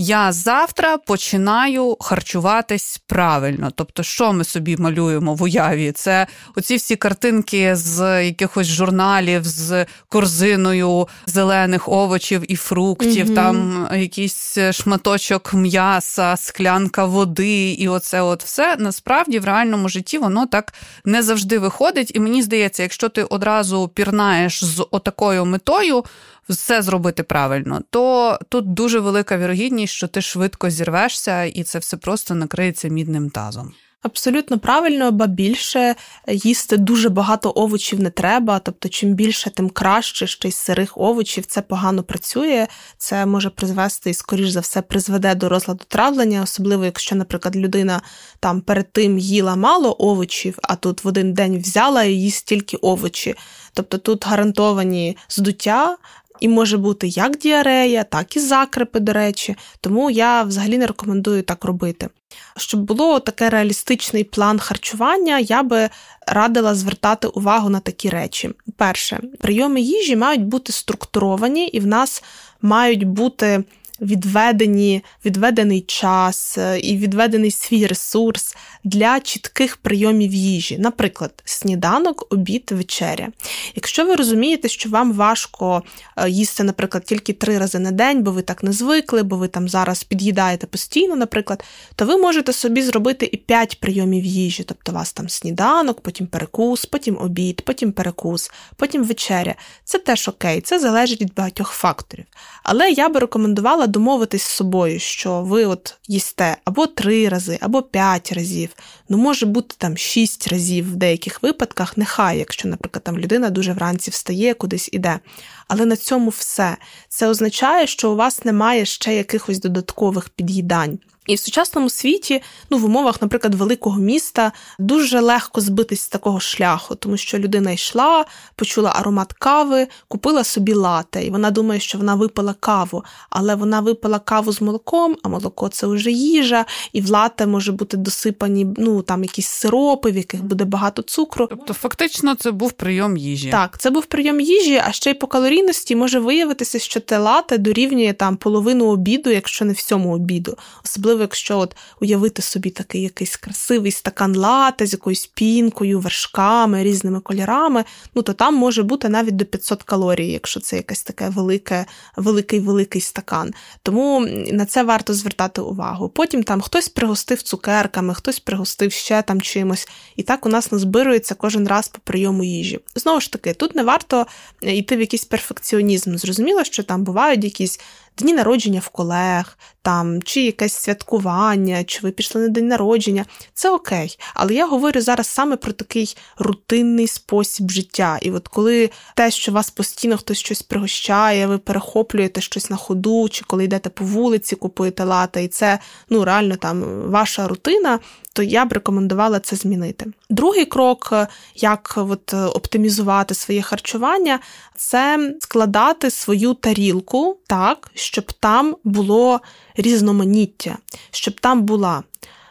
[0.00, 3.70] я завтра починаю харчуватись правильно.
[3.74, 5.92] Тобто, що ми собі малюємо в уяві?
[5.92, 13.34] Це оці всі картинки з якихось журналів з корзиною зелених овочів і фруктів, угу.
[13.34, 20.46] там якийсь шматочок м'яса, склянка води, і оце от все насправді в реальному житті воно
[20.46, 22.12] так не завжди виходить.
[22.14, 26.04] І мені здається, якщо ти одразу пірнаєш з отакою метою.
[26.48, 31.96] Все зробити правильно, то тут дуже велика вірогідність, що ти швидко зірвешся, і це все
[31.96, 33.72] просто накриється мідним тазом.
[34.02, 35.94] Абсолютно правильно, ба більше
[36.28, 38.58] їсти дуже багато овочів не треба.
[38.58, 42.66] Тобто, чим більше, тим краще ще й сирих овочів це погано працює.
[42.98, 48.02] Це може призвести і, скоріш за все, призведе до розладу травлення, особливо якщо, наприклад, людина
[48.40, 52.76] там перед тим їла мало овочів, а тут в один день взяла і їсть тільки
[52.76, 53.34] овочі.
[53.72, 55.96] Тобто тут гарантовані здуття,
[56.40, 59.56] і може бути як діарея, так і закрепи, до речі.
[59.80, 62.08] Тому я взагалі не рекомендую так робити.
[62.56, 65.88] Щоб було таке реалістичний план харчування, я би
[66.26, 68.50] радила звертати увагу на такі речі.
[68.76, 72.22] Перше, прийоми їжі мають бути структуровані, і в нас
[72.62, 73.64] мають бути
[74.00, 78.56] відведені, відведений час е, і відведений свій ресурс
[78.88, 83.28] для чітких прийомів їжі, наприклад, сніданок, обід, вечеря.
[83.74, 85.82] Якщо ви розумієте, що вам важко
[86.16, 89.48] е, їсти, наприклад, тільки три рази на день, бо ви так не звикли, бо ви
[89.48, 91.64] там зараз під'їдаєте постійно, наприклад,
[91.96, 96.26] то ви можете собі зробити і п'ять прийомів їжі, тобто у вас там сніданок, потім
[96.26, 99.54] перекус, потім обід, потім перекус, потім вечеря.
[99.84, 102.24] Це теж окей, це залежить від багатьох факторів.
[102.62, 107.82] Але я би рекомендувала домовитись з собою, що ви от їсте або три рази, або
[107.82, 108.74] п'ять разів.
[109.08, 113.72] Ну, може бути там шість разів в деяких випадках, нехай, якщо, наприклад, там людина дуже
[113.72, 115.20] вранці встає, кудись іде.
[115.68, 116.76] Але на цьому все.
[117.08, 120.98] Це означає, що у вас немає ще якихось додаткових під'їдань.
[121.28, 126.40] І в сучасному світі, ну в умовах, наприклад, великого міста, дуже легко збитись з такого
[126.40, 128.24] шляху, тому що людина йшла,
[128.56, 133.80] почула аромат кави, купила собі лате, і вона думає, що вона випила каву, але вона
[133.80, 138.66] випила каву з молоком, а молоко це вже їжа, і в лате може бути досипані
[138.76, 141.46] ну там якісь сиропи, в яких буде багато цукру.
[141.46, 143.50] Тобто, фактично, це був прийом їжі.
[143.50, 147.58] Так, це був прийом їжі, а ще й по калорійності може виявитися, що те лате
[147.58, 150.56] дорівнює там половину обіду, якщо не всьому обіду.
[150.84, 157.20] Особливо, якщо от уявити собі такий якийсь красивий стакан лате з якоюсь пінкою, вершками, різними
[157.20, 161.86] кольорами, ну то там може бути навіть до 500 калорій, якщо це якесь таке велике,
[162.16, 163.54] великий великий стакан.
[163.82, 166.08] Тому на це варто звертати увагу.
[166.08, 169.88] Потім там хтось пригостив цукерками, хтось пригостив ще там чимось.
[170.16, 172.80] І так у нас назбирується кожен раз по прийому їжі.
[172.94, 174.26] Знову ж таки, тут не варто
[174.60, 176.16] йти в якийсь перфекціонізм.
[176.16, 177.80] Зрозуміло, що там бувають якісь
[178.18, 183.24] дні народження в колег, там, чи якесь святкування, чи ви пішли на день народження.
[183.54, 184.18] Це окей.
[184.34, 188.18] Але я говорю зараз саме про такий рутинний спосіб життя.
[188.22, 193.28] І от коли те, що вас постійно хтось щось пригощає, ви перехоплюєте щось на ходу,
[193.28, 195.78] чи коли йдете по вулиці, купуєте лата, і це
[196.10, 197.98] ну реально там ваша рутина,
[198.32, 200.06] то я б рекомендувала це змінити.
[200.30, 201.12] Другий крок,
[201.54, 204.40] як от оптимізувати своє харчування,
[204.76, 209.40] це складати свою тарілку так, щоб там було
[209.76, 210.78] різноманіття,
[211.10, 212.02] щоб там була,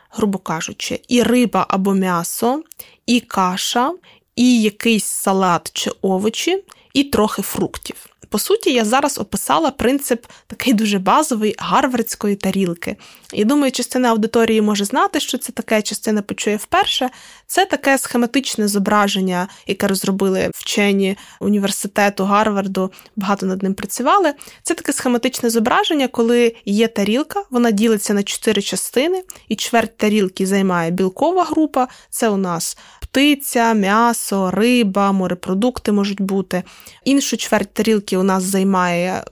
[0.10, 2.64] грубо кажучи, і риба або м'ясо,
[3.06, 3.94] і каша,
[4.36, 6.64] і якийсь салат чи овочі,
[6.98, 7.96] і трохи фруктів.
[8.30, 12.96] По суті, я зараз описала принцип такий дуже базовий гарвардської тарілки.
[13.34, 17.10] І думаю, частина аудиторії може знати, що це таке, частина почує вперше.
[17.48, 24.34] Це таке схематичне зображення, яке розробили вчені університету Гарварду, багато над ним працювали.
[24.64, 30.46] Це таке схематичне зображення, коли є тарілка, вона ділиться на чотири частини, і чверть тарілки
[30.46, 31.88] займає білкова група.
[32.10, 32.78] Це у нас
[33.12, 36.64] птиця, м'ясо, риба, морепродукти можуть бути.
[37.04, 39.24] Іншу чверть тарілки у нас займає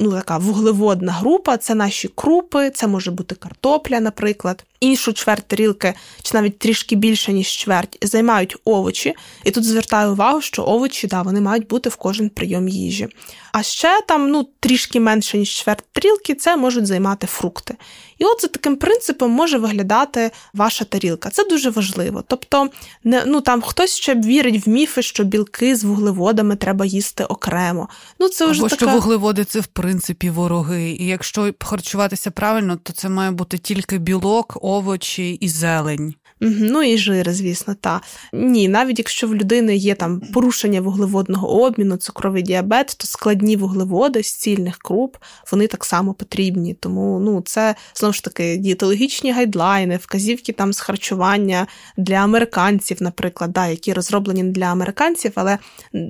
[0.00, 5.94] ну, така вуглеводна група, це наші крупи, це може бути картопля, наприклад іншу чверть тарілки,
[6.22, 9.14] чи навіть трішки більше, ніж чверть, займають овочі.
[9.44, 13.08] І тут звертаю увагу, що овочі да, вони мають бути в кожен прийом їжі.
[13.52, 17.76] А ще там ну, трішки менше, ніж чверть тарілки, це можуть займати фрукти.
[18.18, 21.30] І от за таким принципом може виглядати ваша тарілка.
[21.30, 22.24] Це дуже важливо.
[22.28, 22.68] Тобто,
[23.04, 27.88] не, ну там хтось ще вірить в міфи, що білки з вуглеводами треба їсти окремо.
[28.18, 28.86] Ну, це вже Або така...
[28.86, 30.90] що вуглеводи це в принципі вороги.
[30.90, 36.14] І якщо харчуватися правильно, то це має бути тільки білок овочі і зелень.
[36.40, 38.00] Ну і жири, звісно, та
[38.32, 44.22] ні, навіть якщо в людини є там порушення вуглеводного обміну, цукровий діабет, то складні вуглеводи
[44.22, 45.16] з цільних круп
[45.52, 46.74] вони так само потрібні.
[46.74, 53.52] Тому ну це знову ж таки дієтологічні гайдлайни, вказівки там з харчування для американців, наприклад,
[53.52, 55.58] да, які розроблені для американців, але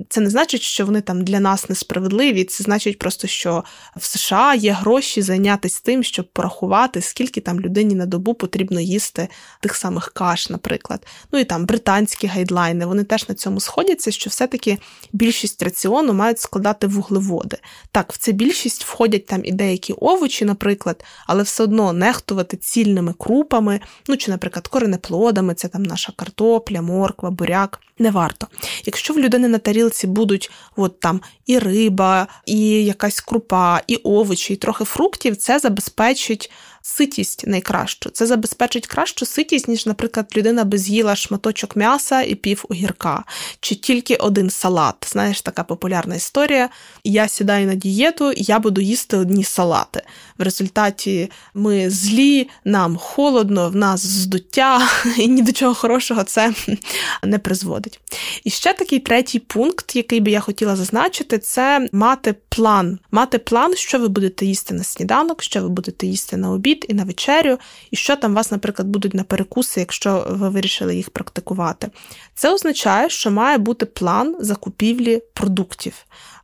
[0.08, 2.44] це не значить, що вони там для нас несправедливі.
[2.44, 3.64] Це значить просто, що
[3.96, 9.28] в США є гроші зайнятися тим, щоб порахувати, скільки там людині на добу потрібно їсти
[9.60, 11.06] тих самих каш, наприклад.
[11.33, 14.78] Ну і там британські гайдлайни, вони теж на цьому сходяться, що все-таки
[15.12, 17.56] більшість раціону мають складати вуглеводи.
[17.92, 23.14] Так, в це більшість входять там і деякі овочі, наприклад, але все одно нехтувати цільними
[23.18, 27.80] крупами, ну чи, наприклад, коренеплодами, це там наша картопля, морква, буряк.
[27.98, 28.46] Не варто.
[28.85, 34.52] Якщо в людини на тарілці будуть от там і риба, і якась крупа, і овочі,
[34.52, 36.50] і трохи фруктів, це забезпечить
[36.82, 38.10] ситість найкращу.
[38.10, 43.24] Це забезпечить кращу ситість, ніж, наприклад, людина би з'їла шматочок м'яса і пів огірка,
[43.60, 45.06] чи тільки один салат.
[45.08, 46.68] Знаєш, така популярна історія.
[47.04, 50.02] Я сідаю на дієту, я буду їсти одні салати.
[50.38, 54.88] В результаті ми злі, нам холодно, в нас здуття,
[55.18, 56.54] і ні до чого хорошого це
[57.22, 58.00] не призводить.
[58.44, 62.98] І ще такий третій пункт, який би я хотіла зазначити, це мати план.
[63.10, 66.87] Мати план, що ви будете їсти на сніданок, що ви будете їсти на обід обід
[66.88, 67.59] і на вечерю,
[67.90, 71.88] і що там вас, наприклад, будуть на перекуси, якщо ви вирішили їх практикувати.
[72.35, 75.94] Це означає, що має бути план закупівлі продуктів.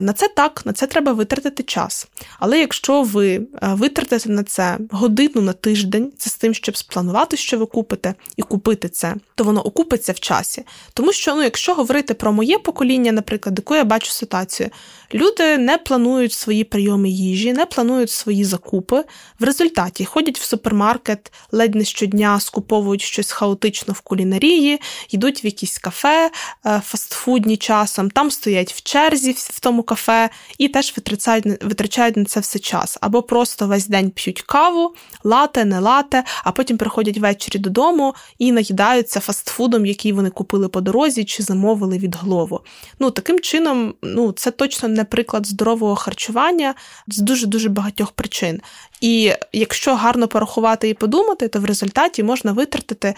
[0.01, 2.09] На це так, на це треба витратити час.
[2.39, 7.37] Але якщо ви е, витратите на це годину на тиждень, це з тим, щоб спланувати,
[7.37, 10.65] що ви купите, і купити це, то воно окупиться в часі.
[10.95, 14.71] Тому що, ну, якщо говорити про моє покоління, наприклад, яку я бачу ситуацію,
[15.15, 19.05] люди не планують свої прийоми їжі, не планують свої закупи.
[19.39, 25.47] В результаті ходять в супермаркет, ледь не щодня скуповують щось хаотично в кулінарії, йдуть в
[25.47, 26.31] якісь кафе
[26.67, 32.25] е, фастфудні часом, там стоять в черзі в тому кафе і теж витрачають, витрачають на
[32.25, 32.99] це все час.
[33.01, 38.53] Або просто весь день п'ють каву, лате, не лате, а потім приходять ввечері додому і
[38.53, 42.61] наїдаються фастфудом, який вони купили по дорозі чи замовили від голову.
[42.99, 46.75] Ну, Таким чином, ну, це точно не приклад здорового харчування
[47.09, 48.61] з дуже дуже багатьох причин.
[49.01, 53.15] І якщо гарно порахувати і подумати, то в результаті можна витратити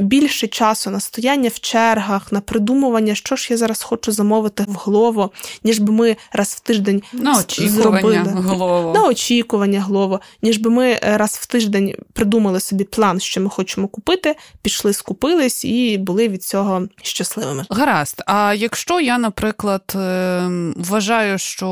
[0.00, 4.74] більше часу на стояння в чергах, на придумування, що ж я зараз хочу замовити в
[4.74, 5.32] голову,
[5.64, 8.18] ніж би ми раз в тиждень на очікування зробили.
[8.18, 8.94] голову.
[8.94, 13.88] на очікування голову, ніж би ми раз в тиждень придумали собі план, що ми хочемо
[13.88, 17.64] купити, пішли, скупились і були від цього щасливими.
[17.70, 18.22] Гаразд.
[18.26, 21.68] А якщо я, наприклад, ем, вважаю, що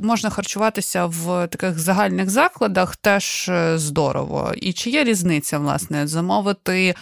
[0.00, 4.52] можна харчуватися в таких загальних закладах, теж е, здорово.
[4.56, 6.94] І чи є різниця, власне, замовити?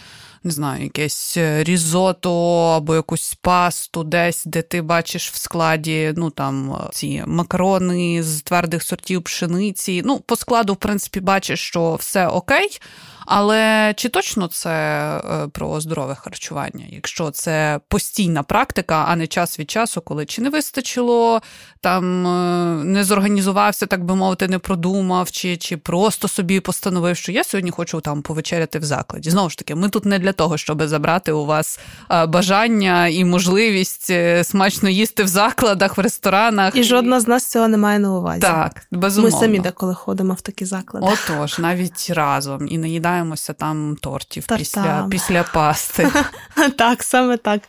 [0.43, 6.29] Не знаю, якесь е, різото або якусь пасту десь, де ти бачиш в складі ну
[6.29, 10.01] там ці макарони з твердих сортів пшениці.
[10.05, 12.79] Ну, по складу, в принципі, бачиш, що все окей.
[13.25, 14.71] Але чи точно це
[15.17, 16.85] е, про здорове харчування?
[16.89, 21.41] Якщо це постійна практика, а не час від часу, коли чи не вистачило,
[21.81, 27.31] там е, не зорганізувався, так би мовити, не продумав, чи чи просто собі постановив, що
[27.31, 29.29] я сьогодні хочу там повечеряти в закладі.
[29.29, 31.79] Знову ж таки, ми тут не для того, щоб забрати у вас
[32.11, 34.11] е, бажання і можливість
[34.43, 36.75] смачно їсти в закладах, в ресторанах.
[36.75, 38.41] І жодна з нас цього не має на увазі.
[38.41, 39.37] Так, безумовно.
[39.37, 41.07] Ми самі деколи ходимо в такі заклади.
[41.11, 46.11] Отож, навіть разом і наїдаємо наїдаємося там тортів після після пасти.
[46.77, 47.61] Так, саме так.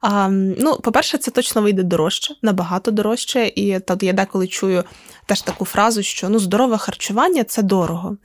[0.00, 3.46] А, Ну, по-перше, це точно вийде дорожче, набагато дорожче.
[3.46, 4.84] І тут я деколи чую
[5.26, 8.16] теж таку фразу, що ну, здорове харчування це дорого.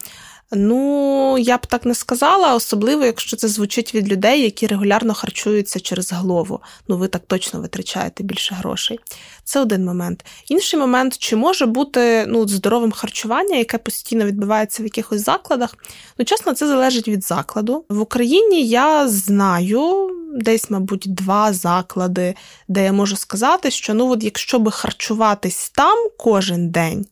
[0.51, 5.79] Ну, я б так не сказала, особливо, якщо це звучить від людей, які регулярно харчуються
[5.79, 6.60] через голову.
[6.88, 8.99] Ну, ви так точно витрачаєте більше грошей.
[9.43, 10.25] Це один момент.
[10.47, 15.75] Інший момент, чи може бути ну, здоровим харчування, яке постійно відбувається в якихось закладах?
[16.17, 17.86] Ну, чесно, це залежить від закладу.
[17.89, 20.13] В Україні я знаю.
[20.33, 22.36] Десь, мабуть, два заклади,
[22.67, 27.05] де я можу сказати, що ну от якщо би харчуватись там кожен день,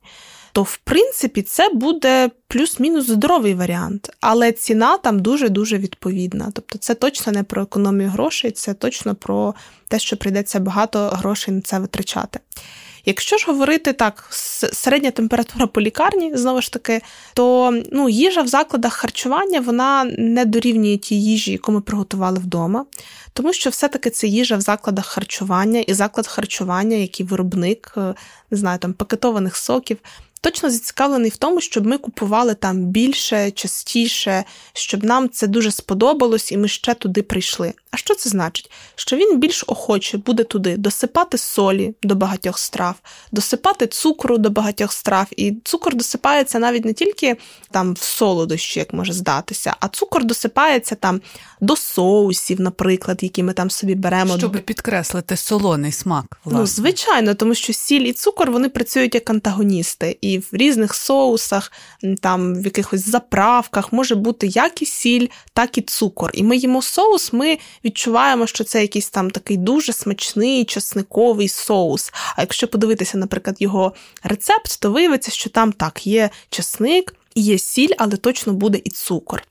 [0.55, 6.51] то в принципі це буде плюс-мінус здоровий варіант, але ціна там дуже-дуже відповідна.
[6.53, 9.53] Тобто це точно не про економію грошей, це точно про
[9.87, 12.39] те, що прийдеться багато грошей на це витрачати.
[13.05, 14.27] Якщо ж говорити так,
[14.73, 17.01] середня температура по лікарні, знову ж таки,
[17.33, 22.85] то ну, їжа в закладах харчування вона не дорівнює тій їжі, яку ми приготували вдома,
[23.33, 28.13] тому що все-таки це їжа в закладах харчування і заклад харчування, який виробник, е,
[28.51, 29.97] не знаю, там пакетованих соків,
[30.45, 36.51] точно зацікавлений в тому, щоб ми купували там більше, частіше, щоб нам це дуже сподобалось,
[36.51, 37.73] і ми ще туди прийшли.
[37.91, 38.71] А що це значить?
[38.95, 42.95] Що він більш охоче буде туди досипати солі до багатьох страв,
[43.31, 45.27] досипати цукру до багатьох страв.
[45.37, 47.37] І цукор досипається навіть не тільки
[47.71, 51.21] там в солодощі, як може здатися, а цукор досипається там
[51.61, 54.37] до соусів, наприклад, які ми там собі беремо.
[54.37, 56.25] Щоб підкреслити солоний смак.
[56.29, 56.59] Ну, власне.
[56.59, 60.17] Ну, звичайно, тому що сіль і цукор вони працюють як антагоністи.
[60.21, 61.71] І в різних соусах,
[62.21, 66.31] там в якихось заправках може бути як і сіль, так і цукор.
[66.33, 72.11] І ми їмо соус, ми відчуваємо, що це якийсь там такий дуже смачний часниковий соус.
[72.35, 73.93] А якщо подивитися, наприклад, його
[74.23, 77.13] рецепт, то виявиться, що там так є часник.
[77.35, 79.43] Є сіль, але точно буде і цукор.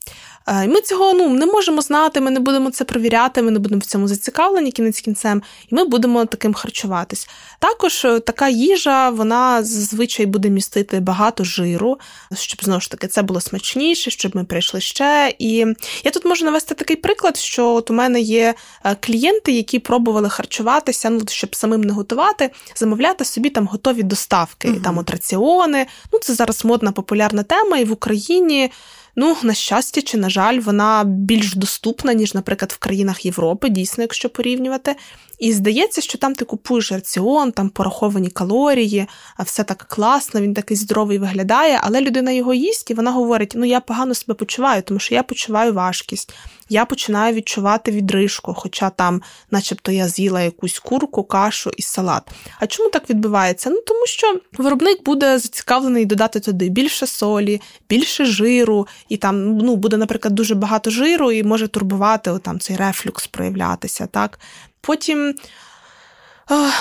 [0.46, 3.78] Е, ми цього ну, не можемо знати, ми не будемо це провіряти, ми не будемо
[3.78, 7.28] в цьому зацікавлені кінець кінцем, і ми будемо таким харчуватись.
[7.58, 11.98] Також е, така їжа, вона зазвичай буде містити багато жиру,
[12.34, 15.34] щоб знову ж таки це було смачніше, щоб ми прийшли ще.
[15.38, 15.66] І
[16.04, 20.28] я тут можу навести такий приклад, що от у мене є е, клієнти, які пробували
[20.28, 24.80] харчуватися, ну щоб самим не готувати, замовляти собі там готові доставки, угу.
[24.84, 25.86] там от раціони.
[26.12, 28.70] Ну це зараз модна популярна тема, і в Україні.
[29.16, 34.02] Ну, на щастя, чи на жаль, вона більш доступна, ніж, наприклад, в країнах Європи, дійсно,
[34.02, 34.96] якщо порівнювати.
[35.38, 40.54] І здається, що там ти купуєш раціон, там пораховані калорії, а все так класно, він
[40.54, 44.82] такий здоровий виглядає, але людина його їсть, і вона говорить: ну я погано себе почуваю,
[44.82, 46.34] тому що я почуваю важкість,
[46.68, 52.22] я починаю відчувати відрижку, хоча там, начебто, я з'їла якусь курку, кашу і салат.
[52.60, 53.70] А чому так відбувається?
[53.70, 59.76] Ну тому що виробник буде зацікавлений додати туди більше солі, більше жиру, і там ну,
[59.76, 64.06] буде, наприклад, дуже багато жиру, і може турбувати там цей рефлюкс проявлятися.
[64.06, 64.38] так.
[64.80, 65.34] Потім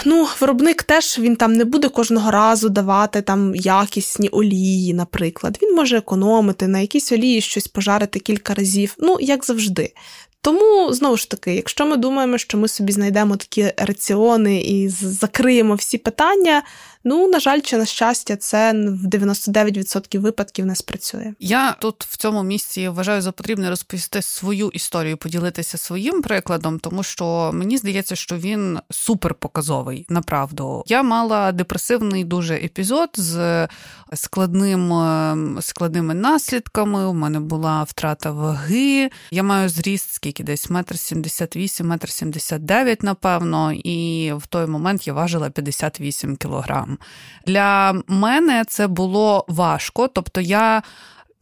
[0.06, 5.60] Ну, виробник теж він там не буде кожного разу давати там якісні олії, наприклад.
[5.62, 9.94] Він може економити на якійсь олії щось пожарити кілька разів, ну як завжди.
[10.42, 15.76] Тому знову ж таки, якщо ми думаємо, що ми собі знайдемо такі раціони і закриємо
[15.76, 16.64] всі питання,
[17.04, 21.34] Ну, на жаль, чи на щастя, це в 99% випадків не спрацює.
[21.40, 27.04] Я тут в цьому місці вважаю за потрібне розповісти свою історію, поділитися своїм прикладом, тому
[27.04, 30.06] що мені здається, що він супер показовий.
[30.10, 33.68] Направду я мала депресивний дуже епізод з
[34.14, 37.06] складним ем, складними наслідками.
[37.06, 39.10] У мене була втрата ваги.
[39.32, 44.68] Я маю зріст скільки десь метр сімдесят вісім, метр сімдесят дев'ять, напевно, і в той
[44.68, 46.93] момент я важила 58 кілограм.
[47.46, 50.82] Для мене це було важко, тобто я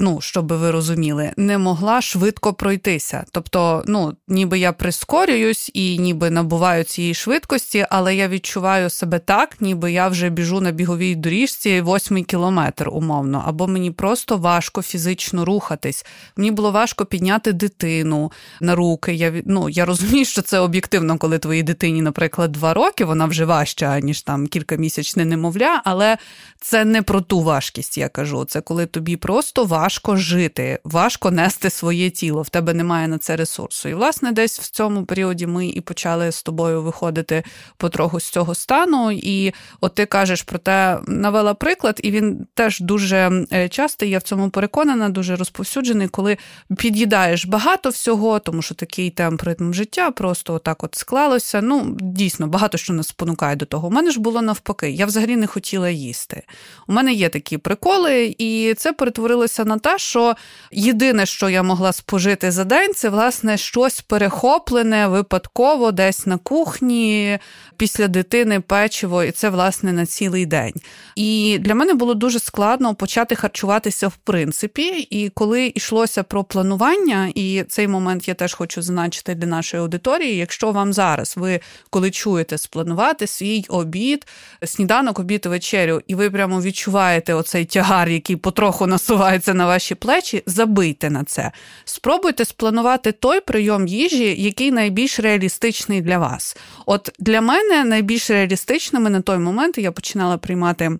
[0.01, 3.23] ну, щоб ви розуміли, не могла швидко пройтися.
[3.31, 9.61] Тобто, ну, ніби я прискорююсь і ніби набуваю цієї швидкості, але я відчуваю себе так,
[9.61, 15.45] ніби я вже біжу на біговій доріжці восьмий кілометр, умовно, або мені просто важко фізично
[15.45, 16.05] рухатись.
[16.35, 18.31] Мені було важко підняти дитину
[18.61, 19.13] на руки.
[19.13, 23.45] Я ну, я розумію, що це об'єктивно, коли твоїй дитині, наприклад, два роки, вона вже
[23.45, 26.17] важча, ніж там кількамісячне немовля, але
[26.61, 28.45] це не про ту важкість, я кажу.
[28.45, 33.17] Це коли тобі просто важко важко жити, важко нести своє тіло, в тебе немає на
[33.17, 33.89] це ресурсу.
[33.89, 37.43] І, власне, десь в цьому періоді ми і почали з тобою виходити
[37.77, 39.11] потроху з цього стану.
[39.11, 44.17] І от ти кажеш про те, навела приклад, і він теж дуже е, частий, я
[44.17, 46.37] в цьому переконана, дуже розповсюджений, коли
[46.77, 51.61] під'їдаєш багато всього, тому що такий темп ритм життя просто отак от склалося.
[51.61, 53.87] Ну, дійсно, багато що нас спонукає до того.
[53.87, 56.43] У мене ж було навпаки, я взагалі не хотіла їсти.
[56.87, 60.35] У мене є такі приколи, і це перетворилося на те, що
[60.71, 67.39] єдине, що я могла спожити за день, це власне щось перехоплене випадково десь на кухні
[67.77, 70.73] після дитини печиво, і це власне на цілий день.
[71.15, 75.07] І для мене було дуже складно почати харчуватися в принципі.
[75.09, 80.37] І коли йшлося про планування, і цей момент я теж хочу зазначити для нашої аудиторії.
[80.37, 81.59] Якщо вам зараз ви
[81.89, 84.27] коли чуєте спланувати свій обід,
[84.65, 90.43] сніданок, обід вечерю, і ви прямо відчуваєте оцей тягар, який потроху насувається на ваші плечі,
[90.45, 91.51] забийте на це.
[91.85, 96.57] Спробуйте спланувати той прийом їжі, який найбільш реалістичний для вас.
[96.85, 100.91] От для мене найбільш реалістичними на той момент я починала приймати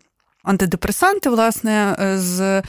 [0.43, 2.63] антидепресанти, власне, з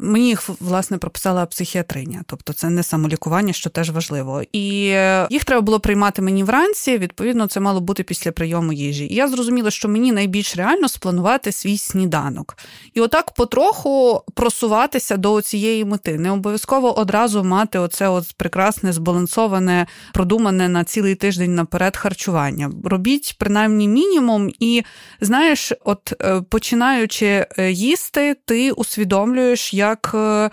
[0.00, 4.42] Мені їх власне прописала психіатриня, тобто це не самолікування, що теж важливо.
[4.52, 6.98] І е, їх треба було приймати мені вранці.
[6.98, 9.06] Відповідно, це мало бути після прийому їжі.
[9.06, 12.56] І я зрозуміла, що мені найбільш реально спланувати свій сніданок.
[12.94, 16.18] І отак потроху просуватися до цієї мети.
[16.18, 22.70] Не обов'язково одразу мати оце от прекрасне, збалансоване, продумане на цілий тиждень наперед харчування.
[22.84, 24.82] Робіть принаймні мінімум, і
[25.20, 30.10] знаєш, от е, починаючи е, їсти, ти усвідомлюєш, як як.
[30.14, 30.50] Е,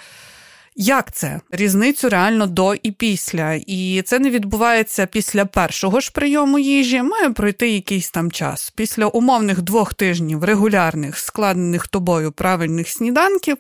[0.78, 3.54] як це різницю реально до і після?
[3.54, 8.74] І це не відбувається після першого ж прийому їжі, має пройти якийсь там час.
[8.76, 13.58] Pісля умовних двох тижнів регулярних, складених тобою правильних сніданків,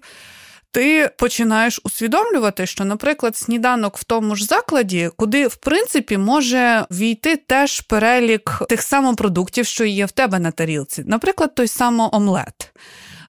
[0.71, 7.35] ти починаєш усвідомлювати, що, наприклад, сніданок в тому ж закладі, куди в принципі може війти
[7.35, 12.71] теж перелік тих самопродуктів, що є в тебе на тарілці, наприклад, той самий омлет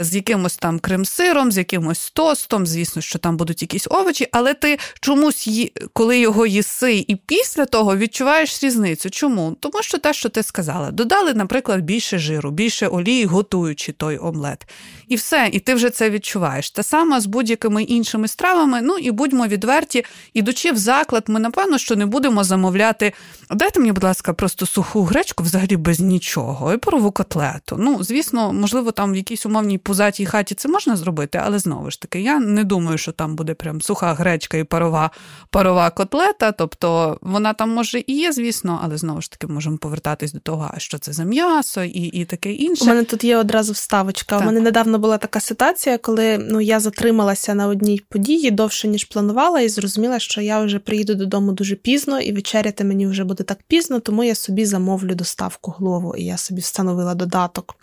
[0.01, 4.79] з якимось там крем-сиром, з якимось тостом, звісно, що там будуть якісь овочі, але ти
[5.01, 5.49] чомусь,
[5.93, 9.11] коли його їси, і після того відчуваєш різницю.
[9.11, 9.57] Чому?
[9.61, 14.67] Тому що те, що ти сказала, додали, наприклад, більше жиру, більше олії, готуючи той омлет.
[15.09, 16.71] І все, і ти вже це відчуваєш.
[16.71, 18.81] Те саме з будь-якими іншими стравами.
[18.83, 20.05] Ну і будьмо відверті,
[20.35, 23.13] ідучи в заклад, ми напевно що не будемо замовляти.
[23.51, 27.77] Дайте мені, будь ласка, просто суху гречку взагалі без нічого, і парову котлету.
[27.79, 32.01] Ну, звісно, можливо, там в якійсь умовній пузатій хаті це можна зробити, але знову ж
[32.01, 35.11] таки, я не думаю, що там буде прям суха гречка і парова
[35.51, 36.53] парова котлета.
[36.53, 40.71] Тобто вона там може і є, звісно, але знову ж таки можемо повертатись до того,
[40.75, 42.85] а що це за м'ясо і і таке інше.
[42.85, 44.37] У мене тут є одразу вставочка.
[44.37, 44.43] Так.
[44.43, 49.05] У мене недавно була така ситуація, коли ну я затрималася на одній події довше ніж
[49.05, 53.45] планувала, і зрозуміла, що я вже приїду додому дуже пізно, і вечеряти мені вже буде
[53.45, 57.77] так пізно, тому я собі замовлю доставку голову, і я собі встановила додаток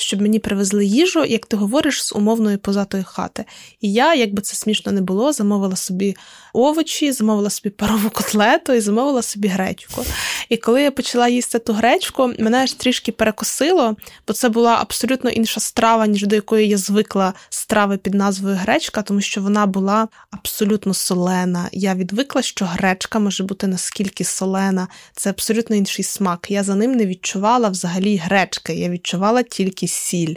[0.00, 3.44] щоб мені привезли їжу, як ти говориш, з умовної позатої хати.
[3.80, 6.16] І я, якби це смішно не було, замовила собі
[6.52, 10.04] овочі, замовила собі парову котлету і замовила собі гречку.
[10.48, 13.96] І коли я почала їсти ту гречку, мене аж трішки перекосило,
[14.28, 19.02] бо це була абсолютно інша страва, ніж до якої я звикла страви під назвою гречка,
[19.02, 21.68] тому що вона була абсолютно солена.
[21.72, 24.88] Я відвикла, що гречка може бути наскільки солена.
[25.12, 26.50] Це абсолютно інший смак.
[26.50, 30.34] Я за ним не відчувала взагалі гречки, я відчувала тільки сіль.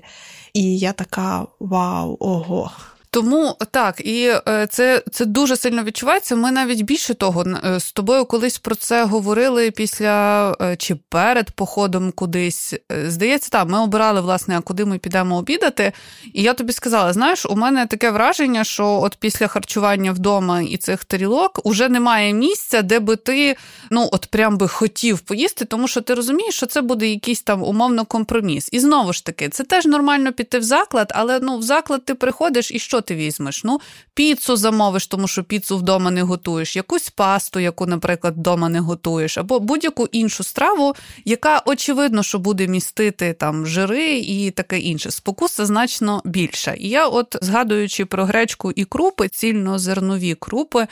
[0.54, 2.72] І я така вау, ого.
[3.14, 6.36] Тому так, і е, це це дуже сильно відчувається.
[6.36, 11.52] Ми навіть більше того е, з тобою колись про це говорили після е, чи перед
[11.52, 12.74] походом кудись.
[13.08, 15.92] Здається, так, ми обирали, власне, а куди ми підемо обідати.
[16.34, 20.78] І я тобі сказала: знаєш, у мене таке враження, що от після харчування вдома і
[20.78, 23.56] цих тарілок уже немає місця, де би ти
[23.90, 27.64] ну от прям би хотів поїсти, тому що ти розумієш, що це буде якийсь там
[27.64, 28.70] умовно компроміс.
[28.72, 32.16] І знову ж таки, це теж нормально піти в заклад, але ну в заклад ти
[32.16, 33.01] приходиш і що?
[33.02, 33.64] Ти візьмеш?
[33.64, 33.80] Ну,
[34.14, 39.38] піцу замовиш, тому що піцу вдома не готуєш, якусь пасту, яку, наприклад, вдома не готуєш,
[39.38, 40.96] або будь-яку іншу страву,
[41.26, 45.12] яка очевидно, що буде містити там жири і таке інше.
[45.12, 46.74] Спокуса значно більша.
[46.74, 50.88] І я, от згадуючи про гречку і крупи, цільнозернові крупи.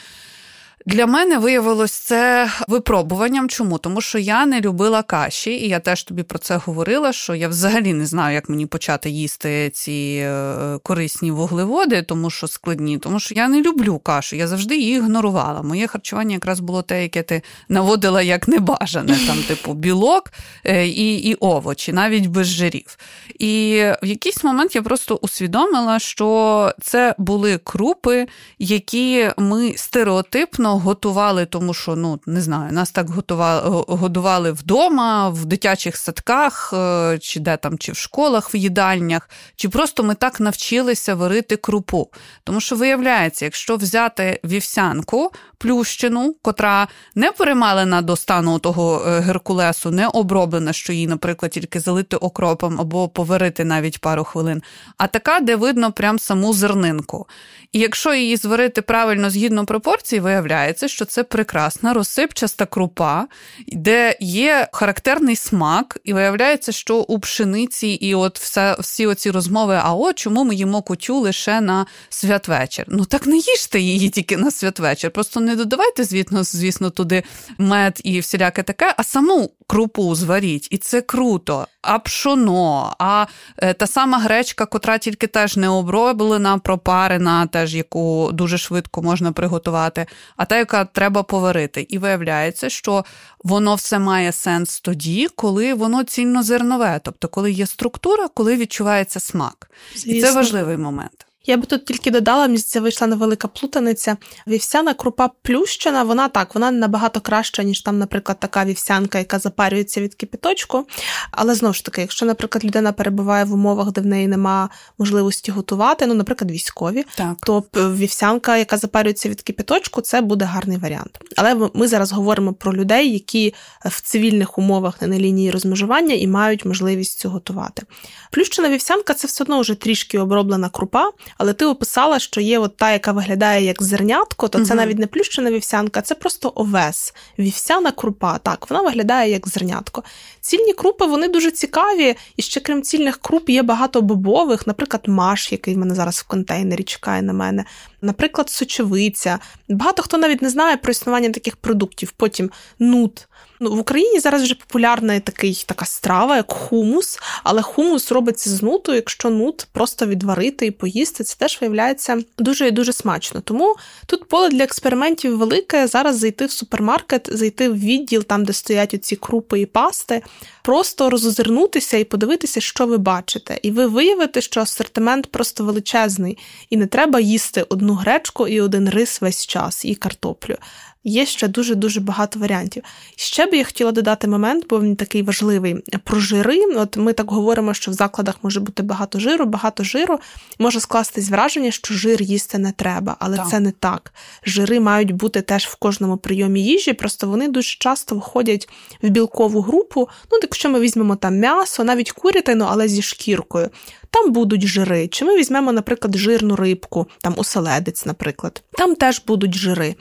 [0.86, 3.50] Для мене виявилось це випробуванням.
[3.50, 3.78] Чому?
[3.78, 7.14] Тому що я не любила каші, і я теж тобі про це говорила.
[7.14, 12.48] Що я взагалі не знаю, як мені почати їсти ці е, корисні вуглеводи, тому що
[12.48, 14.36] складні, тому що я не люблю кашу.
[14.36, 15.62] Я завжди її ігнорувала.
[15.62, 20.32] Моє харчування якраз було те, яке ти наводила як небажане, там, типу, білок
[20.66, 22.98] е, і, і овочі, навіть без жирів.
[23.40, 28.28] І в якийсь момент я просто усвідомила, що це були крупи,
[28.60, 35.46] які ми стереотипно готували, тому що ну не знаю, нас так готували годували вдома, в
[35.46, 40.40] дитячих садках, е, чи де там, чи в школах, в їдальнях, чи просто ми так
[40.40, 42.10] навчилися варити крупу.
[42.44, 49.92] Тому що виявляється, якщо взяти вівсянку плющину, котра не перемалена до стану того е, геркулесу,
[49.92, 54.62] не оброблена, що її, наприклад, тільки залити окропом або поварити навіть пару хвилин,
[54.98, 57.28] а така, де видно прям саму зернинку.
[57.72, 63.28] І якщо її зварити правильно згідно пропорцій, виявляється, що це прекрасна розсипчаста крупа,
[63.68, 69.80] де є характерний смак, і виявляється, що у пшениці і от все, всі оці розмови,
[69.84, 72.86] а от чому ми їмо кутю лише на святвечір.
[72.88, 75.12] Ну так не їжте її тільки на святвечір.
[75.12, 77.24] Просто не додавайте, звісно, звісно, туди
[77.58, 81.68] мед і всіляке таке, а саму крупу зваріть, і це круто.
[81.82, 83.26] А пшоно, а
[83.58, 89.32] е, та сама гречка, котра тільки теж не оброблена, пропарена, теж яку дуже швидко можна
[89.32, 90.06] приготувати,
[90.38, 91.86] а та, яка треба поварити.
[91.90, 93.06] І виявляється, що
[93.44, 99.72] воно все має сенс тоді, коли воно цільнозернове, тобто коли є структура, коли відчувається смак.
[99.96, 100.14] Звісно.
[100.14, 101.29] І це важливий момент.
[101.50, 104.18] Я би тут тільки додала, мені це вийшла невелика плутаниця.
[104.48, 110.02] Вівсяна крупа плющена, вона так, вона набагато краща, ніж там, наприклад, така вівсянка, яка запарюється
[110.02, 110.88] від кипіточку.
[111.32, 115.52] Але знову ж таки, якщо, наприклад, людина перебуває в умовах, де в неї нема можливості
[115.52, 117.38] готувати, ну, наприклад, військові, так.
[117.46, 121.20] то вівсянка, яка запарюється від кипіточку, це буде гарний варіант.
[121.36, 123.54] Але ми зараз говоримо про людей, які
[123.86, 127.84] в цивільних умовах не на лінії розмежування і мають можливість цю готувати.
[128.32, 131.12] Плющена вівсянка це все одно вже трішки оброблена крупа.
[131.40, 134.82] Але ти описала, що є от та, яка виглядає як зернятко, то це угу.
[134.82, 137.14] навіть не плющена вівсянка, це просто овес.
[137.40, 138.38] Вівсяна крупа.
[138.38, 140.04] Так, вона виглядає як зернятко.
[140.42, 145.52] Цільні крупи вони дуже цікаві, і ще крім цільних круп є багато бобових, наприклад, маш,
[145.52, 147.66] який в мене зараз в контейнері чекає на мене,
[148.02, 149.40] наприклад, сочевиця.
[149.70, 152.12] Багато хто навіть не знає про існування таких продуктів.
[152.12, 153.28] Потім нут.
[153.62, 158.64] Ну, В Україні зараз вже популярна такий, така страва, як хумус, але хумус робиться з
[158.64, 163.42] нуту, якщо нут просто відварити і поїсти, це теж виявляється дуже і дуже смачно.
[163.42, 165.88] Тому тут поле для експериментів велике.
[165.88, 170.22] Зараз зайти в супермаркет, зайти в відділ, там, де стоять оці крупи і пасти,
[170.64, 173.60] просто розозирнутися і подивитися, що ви бачите.
[173.64, 176.38] І ви виявите, що асортимент просто величезний,
[176.70, 180.56] і не треба їсти одну гречку і один рис весь час, і картоплю
[181.04, 182.84] є ще дуже-дуже багато варіантів.
[183.16, 186.66] Ще би я хотіла додати момент, бо він такий важливий про жири.
[186.76, 190.20] От ми так говоримо, що в закладах може бути багато жиру, багато жиру.
[190.60, 193.50] Може скластись враження, що жир їсти не треба, але так.
[193.50, 194.14] це не так.
[194.46, 198.70] Жири мають бути теж в кожному прийомі їжі, просто вони дуже часто входять
[199.02, 200.10] в білкову групу.
[200.32, 203.70] Ну, якщо ми візьмемо там м'ясо, навіть курятину, але зі шкіркою
[204.12, 205.08] там будуть жири.
[205.08, 209.96] Чи ми візьмемо, наприклад, жирну рибку, там оселедець, наприклад, там теж будуть жири.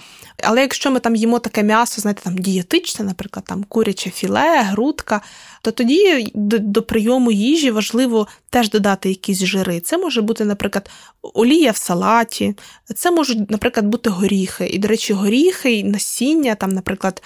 [0.44, 5.20] Але якщо ми там їмо таке м'ясо, знаєте, там дієтичне, наприклад, там куряче філе, грудка,
[5.62, 9.80] то тоді до, до прийому їжі важливо теж додати якісь жири.
[9.80, 10.90] Це може бути, наприклад,
[11.22, 12.54] олія в салаті,
[12.96, 14.66] це можуть, наприклад, бути горіхи.
[14.66, 17.22] І, до речі, горіхи, насіння, там, наприклад,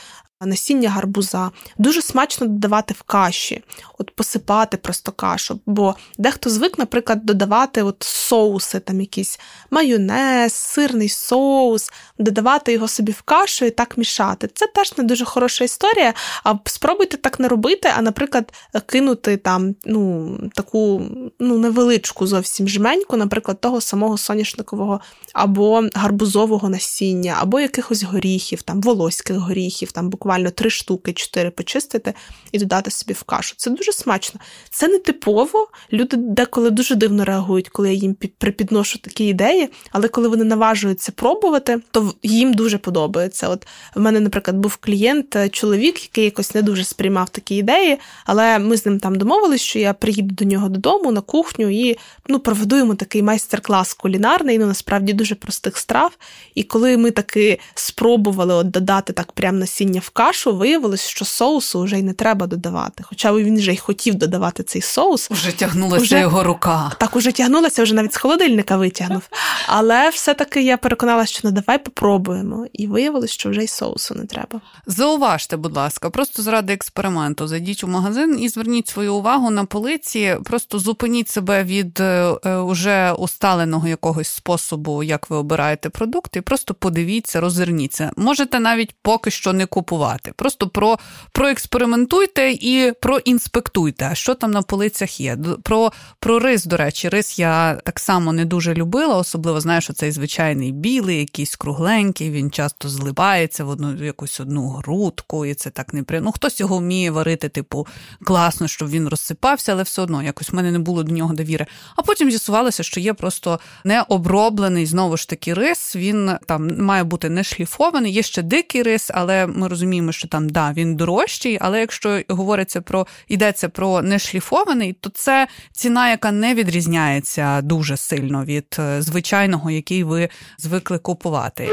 [0.46, 1.50] насіння гарбуза.
[1.78, 3.62] Дуже смачно додавати в каші,
[3.98, 5.60] от посипати просто кашу.
[5.66, 9.40] Бо дехто звик, наприклад, додавати от соуси, там якийсь
[9.70, 14.48] майонез, сирний соус, додавати його собі в кашу і так мішати.
[14.54, 16.14] Це теж не дуже хороша історія.
[16.44, 18.52] А спробуйте так не робити, а, наприклад,
[18.86, 21.02] кинути там ну, таку
[21.38, 25.00] ну, невеличку зовсім жменьку, наприклад, того самого соняшникового
[25.32, 31.50] або гарбузового насіння, або якихось горіхів, там волоських горіхів, там буквально буквально три штуки, чотири
[31.50, 32.14] почистити
[32.52, 33.54] і додати собі в кашу.
[33.56, 34.40] Це дуже смачно.
[34.70, 35.68] Це не типово.
[35.92, 41.12] Люди деколи дуже дивно реагують, коли я їм припідношу такі ідеї, але коли вони наважуються
[41.12, 43.48] пробувати, то їм дуже подобається.
[43.48, 47.98] От в мене, наприклад, був клієнт, е, чоловік, який якось не дуже сприймав такі ідеї,
[48.26, 51.98] але ми з ним там домовились, що я приїду до нього додому на кухню і
[52.28, 56.16] ну, проведу йому такий майстер-клас кулінарний, ну насправді дуже простих страв.
[56.54, 61.82] І коли ми таки спробували от додати так прям насіння в кашу, виявилось, що соусу
[61.82, 63.04] вже й не треба додавати.
[63.06, 65.30] Хоча він вже й хотів додавати цей соус.
[65.30, 66.92] Уже тягнулася уже, його рука.
[66.98, 69.22] Так, уже тягнулася, вже навіть з холодильника витягнув.
[69.66, 72.66] Але все-таки я переконалася, що ну давай попробуємо.
[72.72, 74.60] І виявилось, що вже й соусу не треба.
[74.86, 77.46] Зауважте, будь ласка, просто заради експерименту.
[77.46, 82.56] Зайдіть у магазин і зверніть свою увагу на полиці, просто зупиніть себе від е, е,
[82.56, 88.12] уже усталеного якогось способу, як ви обираєте продукти, і просто подивіться, розверніться.
[88.16, 90.32] Можете навіть поки що не купувати працювати.
[90.36, 90.98] Просто про,
[91.32, 95.38] проекспериментуйте і проінспектуйте, що там на полицях є.
[95.62, 99.92] Про про рис, до речі, рис я так само не дуже любила, особливо знаю, що
[99.92, 105.70] цей звичайний білий, якийсь кругленький, він часто зливається в одну якусь одну грудку, і це
[105.70, 106.20] так не при...
[106.20, 107.86] Ну, Хтось його вміє варити, типу,
[108.24, 111.66] класно, щоб він розсипався, але все одно якось в мене не було до нього довіри.
[111.96, 115.96] А потім з'ясувалося, що є просто необроблений знову ж таки рис.
[115.96, 120.28] Він там має бути не шліфований, є ще дикий рис, але ми розуміємо розуміємо, що
[120.28, 126.32] там да, він дорожчий, але якщо говориться про йдеться про нешліфований, то це ціна, яка
[126.32, 130.28] не відрізняється дуже сильно від е, звичайного, який ви
[130.58, 131.68] звикли купувати.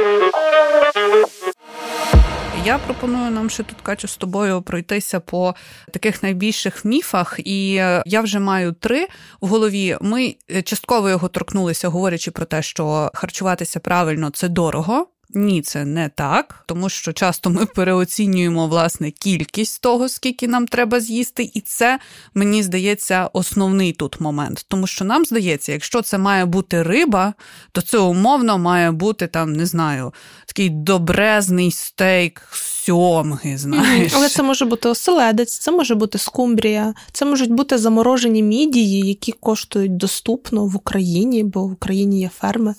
[2.65, 5.55] Я пропоную нам ще тут Катю, з тобою пройтися по
[5.91, 9.07] таких найбільших міфах, і е, я вже маю три
[9.41, 9.97] в голові.
[10.01, 15.07] Ми е, частково його торкнулися, говорячи про те, що харчуватися правильно це дорого.
[15.33, 20.99] Ні, це не так, тому що часто ми переоцінюємо власне кількість того, скільки нам треба
[20.99, 21.99] з'їсти, і це
[22.33, 24.65] мені здається основний тут момент.
[24.67, 27.33] Тому що нам здається, якщо це має бути риба,
[27.71, 30.13] то це умовно має бути там, не знаю,
[30.45, 33.57] такий добрезний стейк сьомги.
[33.57, 34.13] знаєш.
[34.15, 39.31] Але це може бути оселедець, це може бути скумбрія, це можуть бути заморожені мідії, які
[39.31, 42.75] коштують доступно в Україні, бо в Україні є ферми.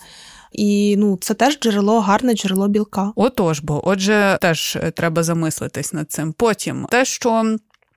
[0.52, 3.12] І ну це теж джерело, гарне джерело білка.
[3.16, 6.32] Отож, бо отже, теж е, треба замислитись над цим.
[6.32, 7.56] Потім те, що.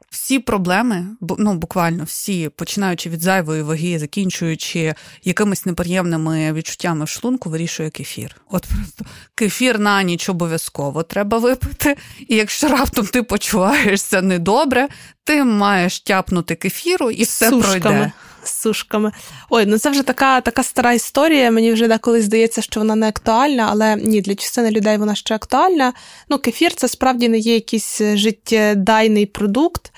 [0.10, 1.06] Всі проблеми,
[1.38, 4.94] ну буквально всі, починаючи від зайвої ваги, закінчуючи
[5.24, 8.36] якимись неприємними відчуттями в шлунку, вирішує кефір.
[8.50, 11.98] От просто кефір на ніч обов'язково треба випити.
[12.28, 14.88] І якщо раптом ти почуваєшся недобре,
[15.24, 17.80] ти маєш тяпнути кефіру і все Сушками.
[17.80, 18.12] пройде
[18.44, 19.12] з сушками.
[19.50, 21.52] Ой, ну це вже така така стара історія.
[21.52, 25.36] Мені вже деколи здається, що вона не актуальна, але ні, для частини людей вона ще
[25.36, 25.94] актуальна.
[26.30, 29.92] Ну, кефір це справді не є якийсь життєдайний продукт.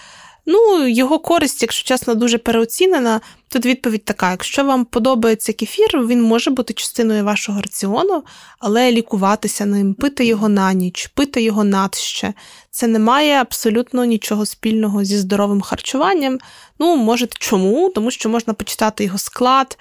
[0.45, 3.21] Ну, його користь, якщо чесно, дуже переоцінена.
[3.49, 8.23] Тут відповідь така: якщо вам подобається кефір, він може бути частиною вашого раціону,
[8.59, 12.33] але лікуватися ним, пити його на ніч, пити його надще.
[12.71, 16.37] Це не має абсолютно нічого спільного зі здоровим харчуванням.
[16.79, 17.89] Ну, може, чому?
[17.89, 19.77] Тому що можна почитати його склад,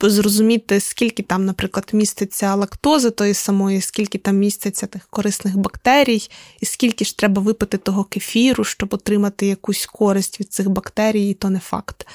[0.00, 6.28] зрозуміти, скільки там, наприклад, міститься лактози тої самої, скільки там міститься тих корисних бактерій,
[6.60, 11.34] і скільки ж треба випити того кефіру, щоб отримати якусь користь від цих бактерій, і
[11.34, 12.06] то не факт.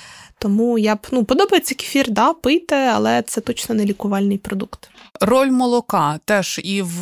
[0.42, 4.90] Тому я б ну подобається кефір, да, пийте, але це точно не лікувальний продукт.
[5.22, 7.00] Роль молока теж і в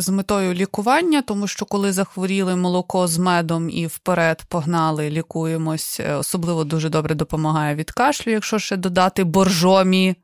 [0.00, 6.14] з метою лікування, тому що коли захворіли молоко з медом і вперед погнали, лікуємось, е,
[6.14, 10.14] особливо дуже добре допомагає від кашлю, якщо ще додати боржомі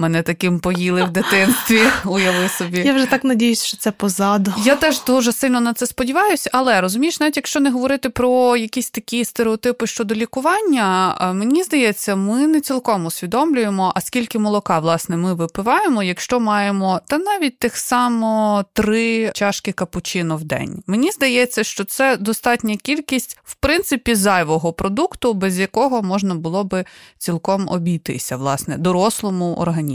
[0.00, 1.82] Мене таким поїли в дитинстві.
[2.04, 2.78] Уяви собі.
[2.78, 4.52] Я вже так надіюсь, що це позаду.
[4.64, 8.90] Я теж дуже сильно на це сподіваюся, але розумієш, навіть якщо не говорити про якісь
[8.90, 15.34] такі стереотипи щодо лікування, мені здається, ми не цілком усвідомлюємо, а скільки молока власне ми
[15.34, 20.82] випиваємо, якщо маємо та навіть тих само три чашки капучино в день.
[20.86, 26.84] Мені здається, що це достатня кількість в принципі зайвого продукту, без якого можна було би
[27.18, 29.89] цілком обійтися, власне, дорослому організму.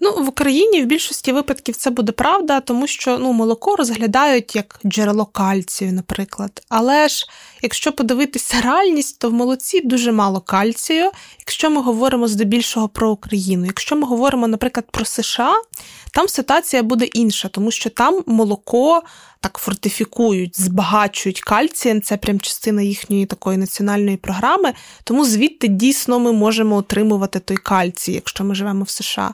[0.00, 4.80] Ну в Україні в більшості випадків це буде правда, тому що ну молоко розглядають як
[4.86, 6.62] джерело кальцію, наприклад.
[6.68, 7.26] Але ж
[7.62, 11.10] якщо подивитися реальність, то в молоці дуже мало кальцію.
[11.38, 15.54] Якщо ми говоримо здебільшого про Україну, якщо ми говоримо, наприклад, про США,
[16.12, 19.02] там ситуація буде інша, тому що там молоко
[19.44, 22.02] так фортифікують, збагачують кальцієм.
[22.02, 24.72] Це прям частина їхньої такої національної програми.
[25.04, 29.33] Тому звідти дійсно ми можемо отримувати той кальцій, якщо ми живемо в США.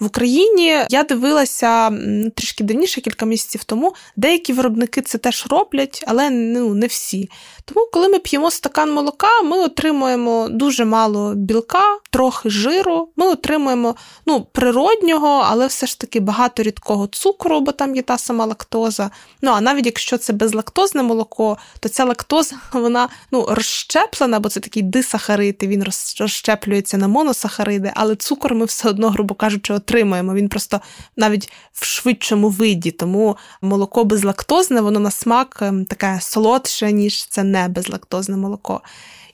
[0.00, 1.90] В Україні я дивилася
[2.34, 3.94] трішки давніше, кілька місяців тому.
[4.16, 7.30] Деякі виробники це теж роблять, але ну, не всі.
[7.64, 13.08] Тому, коли ми п'ємо стакан молока, ми отримуємо дуже мало білка, трохи жиру.
[13.16, 13.96] Ми отримуємо
[14.26, 19.10] ну, природнього, але все ж таки багато рідкого цукру, бо там є та сама лактоза.
[19.42, 24.60] Ну а навіть якщо це безлактозне молоко, то ця лактоза вона ну, розщеплена, бо це
[24.60, 25.84] такий дисахарид, і він
[26.20, 29.87] розщеплюється на моносахариди, але цукор ми все одно, грубо кажучи, отримуємо.
[29.94, 30.80] Він просто
[31.16, 32.90] навіть в швидшому виді.
[32.90, 38.80] Тому молоко безлактозне, воно на смак ем, таке солодше, ніж це не безлактозне молоко.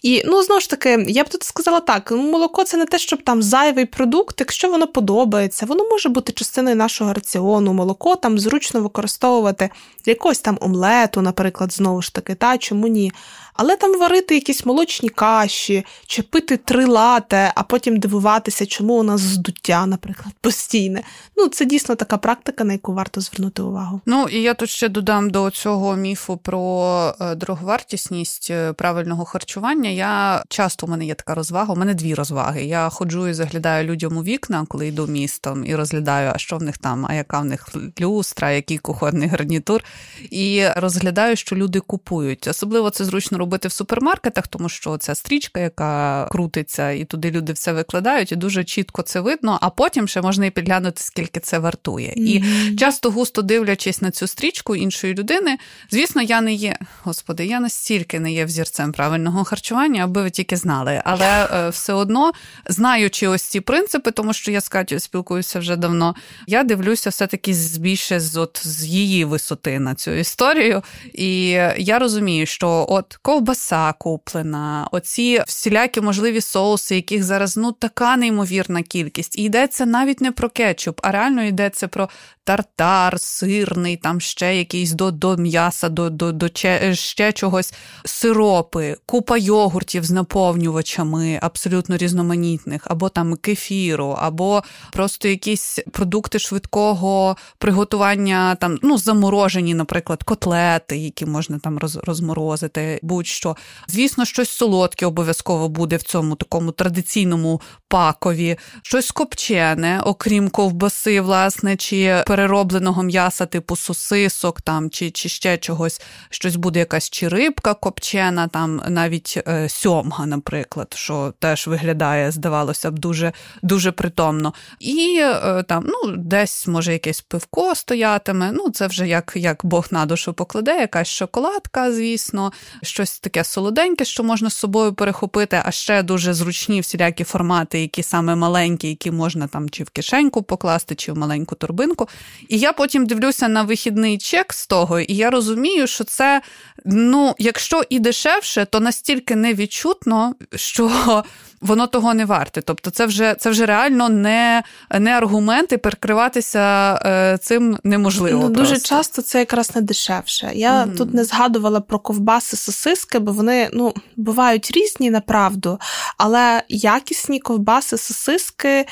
[0.05, 3.23] І ну знову ж таки, я б тут сказала так: молоко це не те, щоб
[3.23, 7.73] там зайвий продукт, якщо воно подобається, воно може бути частиною нашого раціону.
[7.73, 9.71] Молоко там зручно використовувати
[10.05, 13.13] для якогось там омлету, наприклад, знову ж таки, та чому ні?
[13.55, 19.03] Але там варити якісь молочні каші, чи пити три лате, а потім дивуватися, чому у
[19.03, 21.03] нас здуття, наприклад, постійне.
[21.37, 24.01] Ну, це дійсно така практика, на яку варто звернути увагу.
[24.07, 29.91] Ну і я тут ще додам до цього міфу про е, дороговартісність е, правильного харчування.
[29.91, 31.73] Я часто у мене є така розвага.
[31.73, 32.65] У мене дві розваги.
[32.65, 36.63] Я ходжу і заглядаю людям у вікна, коли йду містом, і розглядаю, а що в
[36.63, 37.69] них там, а яка в них
[38.01, 39.85] люстра, який кухонний гарнітур.
[40.31, 42.47] І розглядаю, що люди купують.
[42.47, 47.53] Особливо це зручно робити в супермаркетах, тому що ця стрічка, яка крутиться, і туди люди
[47.53, 49.59] все викладають, і дуже чітко це видно.
[49.63, 52.09] А потім ще можна і підглянути, скільки це вартує.
[52.09, 52.73] Mm-hmm.
[52.73, 55.59] І часто густо дивлячись на цю стрічку іншої людини,
[55.91, 60.57] звісно, я не є, господи, я настільки не є взірцем правильного харчування, аби ви тільки
[60.57, 61.03] знали.
[61.05, 62.33] Але е, все одно,
[62.69, 66.15] знаючи ось ці принципи, тому що я з Катю спілкуюся вже давно,
[66.47, 70.83] я дивлюся все-таки більше з от з її висоти на цю історію.
[71.13, 78.17] І я розумію, що от ковбаса куплена, оці всілякі можливі соуси, яких зараз ну така
[78.17, 79.39] неймовірна кількість.
[79.39, 82.09] І йдеться навіть не про кетчуп, а реально йдеться про
[82.45, 86.49] тартар, сирний, там ще якийсь до до м'яса, до до, до
[86.93, 87.75] ще чогось,
[88.05, 97.37] сиропи, купа йогуртів з наповнювачами, абсолютно різноманітних, або там кефіру, або просто якісь продукти швидкого
[97.59, 103.57] приготування, там ну заморожені, наприклад, котлети, які можна там роз, розморозити, будь-що.
[103.89, 111.77] Звісно, щось солодке обов'язково буде в цьому такому традиційному пакові, щось копчене, окрім ковбаси, власне,
[111.77, 117.75] чи переробленого м'яса, типу сосисок там чи чи ще чогось, щось буде якась чи рибка
[117.75, 123.33] копчена, там навіть е, сьомга, наприклад, що теж виглядає, здавалося б, дуже
[123.63, 124.55] дуже притомно.
[124.81, 128.53] І е, там ну, десь може якесь пивко стоятиме.
[128.53, 134.05] Ну, це вже як як Бог на душу покладе, якась шоколадка, звісно, щось таке солоденьке,
[134.05, 139.11] що можна з собою перехопити, а ще дуже зручні всілякі формати, які саме маленькі, які
[139.11, 142.09] можна там чи в кишеньку покласти, чи в маленьку торбинку.
[142.49, 146.43] І я потім дивлюся на вихідний чек з того, і я розумію, що це,
[146.85, 151.25] ну, якщо і дешевше, то настільки невідчутно, що
[151.65, 152.63] воно того не варте.
[152.63, 154.63] Тобто, це вже це вже реально не
[154.99, 158.43] не аргументи, перекриватися е, цим неможливо.
[158.43, 160.51] Ну, Дуже часто це якраз не дешевше.
[160.55, 160.97] Я mm.
[160.97, 165.79] тут не згадувала про ковбаси, сосиски, бо вони ну, бувають різні направду,
[166.19, 168.87] але якісні ковбаси, сосиски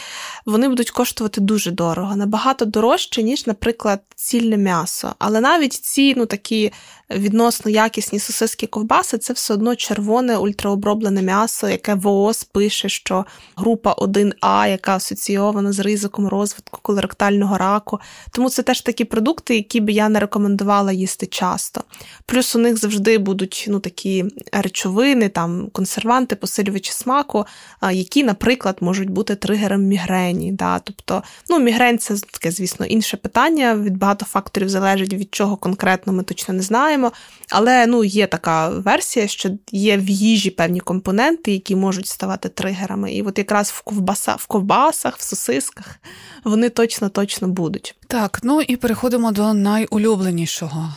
[0.46, 5.14] вони будуть коштувати дуже дорого, набагато дорожче, ніж, наприклад, цільне м'ясо.
[5.18, 6.72] Але навіть ці ну, такі
[7.16, 13.92] відносно якісні сосиски ковбаси це все одно червоне ультраоброблене м'ясо, яке ВООЗ пише, що група
[13.92, 17.98] 1А, яка асоційована з ризиком розвитку колоректального раку.
[18.30, 21.84] Тому це теж такі продукти, які би я не рекомендувала їсти часто.
[22.26, 27.44] Плюс у них завжди будуть ну, такі речовини, там консерванти, посилювачі смаку,
[27.92, 30.52] які, наприклад, можуть бути тригером мігрені.
[30.52, 30.78] Да?
[30.78, 33.76] Тобто, ну, мігрень це таке, звісно, інше питання.
[33.76, 37.01] Від багато факторів залежить, від чого конкретно ми точно не знаємо.
[37.50, 43.12] Але ну, є така версія, що є в їжі певні компоненти, які можуть ставати тригерами.
[43.12, 45.96] І от якраз в ковбаса, в ковбасах, в сосисках
[46.44, 47.94] вони точно точно будуть.
[48.06, 50.94] Так, ну і переходимо до найулюбленішого: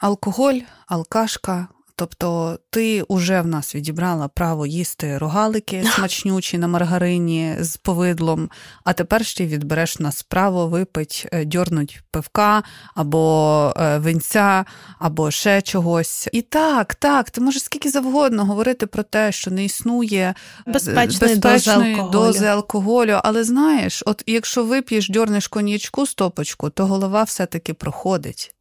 [0.00, 7.76] алкоголь, алкашка, Тобто ти вже в нас відібрала право їсти рогалики смачнючі на маргарині з
[7.76, 8.50] повидлом,
[8.84, 12.62] а тепер ще відбереш нас право випить, е, дьорнуть пивка
[12.94, 14.64] або е, винця,
[14.98, 16.28] або ще чогось.
[16.32, 20.34] І так, так, ти можеш скільки завгодно говорити про те, що не існує
[20.66, 22.10] безпечної, безпечної дози, алкоголю.
[22.12, 23.20] дози алкоголю.
[23.24, 28.53] Але знаєш, от якщо вип'єш дьорнеш коньячку стопочку, то голова все-таки проходить.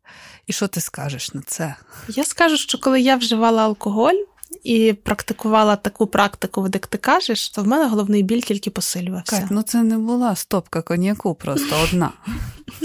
[0.48, 1.76] І що ти скажеш на це?
[2.10, 4.16] Я скажу, що коли я вживала алкоголь
[4.64, 9.39] і практикувала таку практику, як ти кажеш, то в мене головний біль тільки посилювався.
[9.39, 12.12] Так, ну це не була стопка коньяку, просто одна.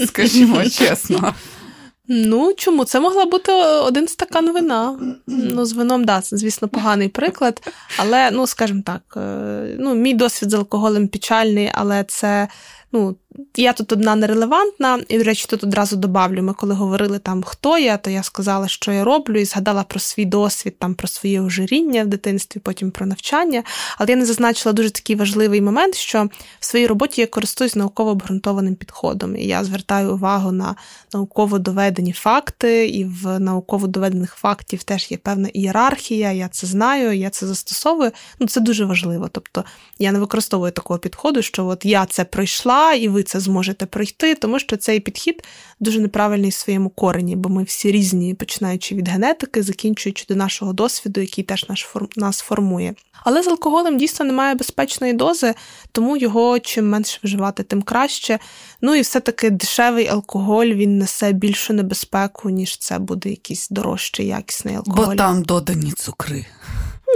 [0.07, 1.35] Скажімо чесно.
[2.11, 2.85] Ну, чому?
[2.85, 4.99] Це могла бути один стакан вина.
[5.27, 7.73] Ну, з вином, да, це, звісно, поганий приклад.
[7.97, 12.49] Але, ну, скажімо так, е, ну, мій досвід з алкоголем печальний, але це
[12.93, 13.17] ну,
[13.57, 17.78] я тут одна нерелевантна, і, до речі, тут одразу добавлю, ми коли говорили там, хто
[17.78, 21.41] я, то я сказала, що я роблю, і згадала про свій досвід, там, про своє
[21.41, 23.62] ожиріння в дитинстві, потім про навчання.
[23.99, 26.28] Але я не зазначила дуже такий важливий момент, що
[26.61, 29.36] в своїй роботі я користуюсь науково обґрунтованим підходом.
[29.36, 30.74] І я звертаю увагу на
[31.14, 37.12] науково доведені факти, і в науково доведених фактів теж є певна ієрархія, я це знаю,
[37.12, 38.12] я це застосовую.
[38.39, 39.28] Ну, Це дуже важливо.
[39.32, 39.64] Тобто
[39.99, 44.35] я не використовую такого підходу, що от я це пройшла, і ви це зможете пройти,
[44.35, 45.45] тому що цей підхід
[45.81, 50.72] дуже неправильний в своєму корені, бо ми всі різні, починаючи від генетики, закінчуючи до нашого
[50.72, 52.95] досвіду, який теж наш нас формує.
[53.24, 55.55] Але з алкоголем дійсно немає безпечної дози,
[55.93, 58.39] тому його чим менше вживати, тим краще.
[58.81, 64.74] Ну і все-таки дешевий алкоголь він несе більшу небезпеку, ніж це буде якийсь дорожчий, якісний
[64.74, 65.07] алкоголь.
[65.07, 66.47] Бо там додані цукри.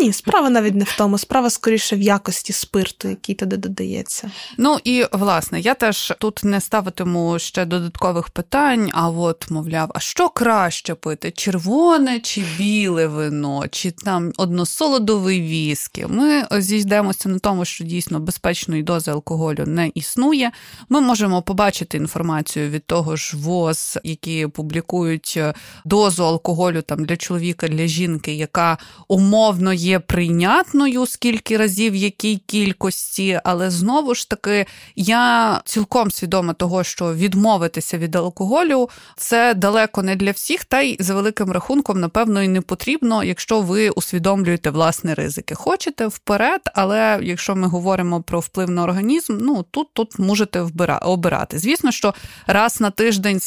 [0.01, 4.31] Ні, справа навіть не в тому, справа скоріше в якості спирту, який туди додається.
[4.59, 8.91] Ну і власне, я теж тут не ставитиму ще додаткових питань.
[8.93, 11.31] А от, мовляв, а що краще пити?
[11.31, 16.07] Червоне чи біле вино, чи там односолодовий віскі?
[16.09, 20.51] Ми зійдемося на тому, що дійсно безпечної дози алкоголю не існує.
[20.89, 25.39] Ми можемо побачити інформацію від того ж ВОЗ, які публікують
[25.85, 28.79] дозу алкоголю там для чоловіка, для жінки, яка
[29.09, 34.67] умовно є прийнятною, скільки разів, якій кількості, але знову ж таки
[34.97, 40.97] я цілком свідома того, що відмовитися від алкоголю це далеко не для всіх, та й
[41.01, 45.55] за великим рахунком, напевно, і не потрібно, якщо ви усвідомлюєте власні ризики.
[45.55, 50.61] Хочете вперед, але якщо ми говоримо про вплив на організм, ну тут тут можете
[51.03, 51.59] обирати.
[51.59, 52.15] Звісно, що
[52.47, 53.41] раз на тиждень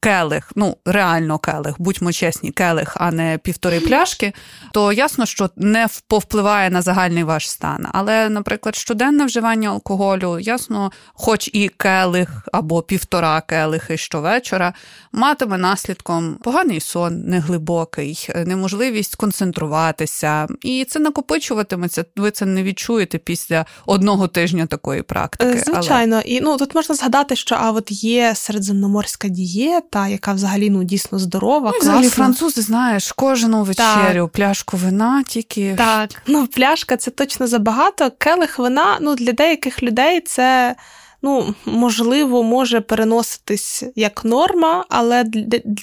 [0.00, 4.32] келих, ну реально келих, будьмо чесні, келих, а не півтори пляшки,
[4.72, 7.86] то ясно, що не повпливає на загальний ваш стан.
[7.92, 14.72] Але, наприклад, щоденне вживання алкоголю, ясно, хоч і келих або півтора келихи щовечора,
[15.12, 22.04] матиме наслідком поганий сон, неглибокий, неможливість концентруватися, і це накопичуватиметься.
[22.16, 25.50] Ви це не відчуєте після одного тижня такої практики.
[25.50, 26.24] Е, звичайно, Але...
[26.24, 31.18] і ну тут можна згадати, що а от є середземноморська дієта, яка взагалі ну дійсно
[31.18, 31.70] здорова.
[31.74, 34.32] Ну, взагалі французи знаєш, кожну вечерю так.
[34.32, 35.74] пляшку вина тільки.
[35.78, 38.10] Так, ну пляшка це точно забагато.
[38.18, 40.76] Келих вина ну для деяких людей це
[41.22, 45.24] ну, можливо, може переноситись як норма, але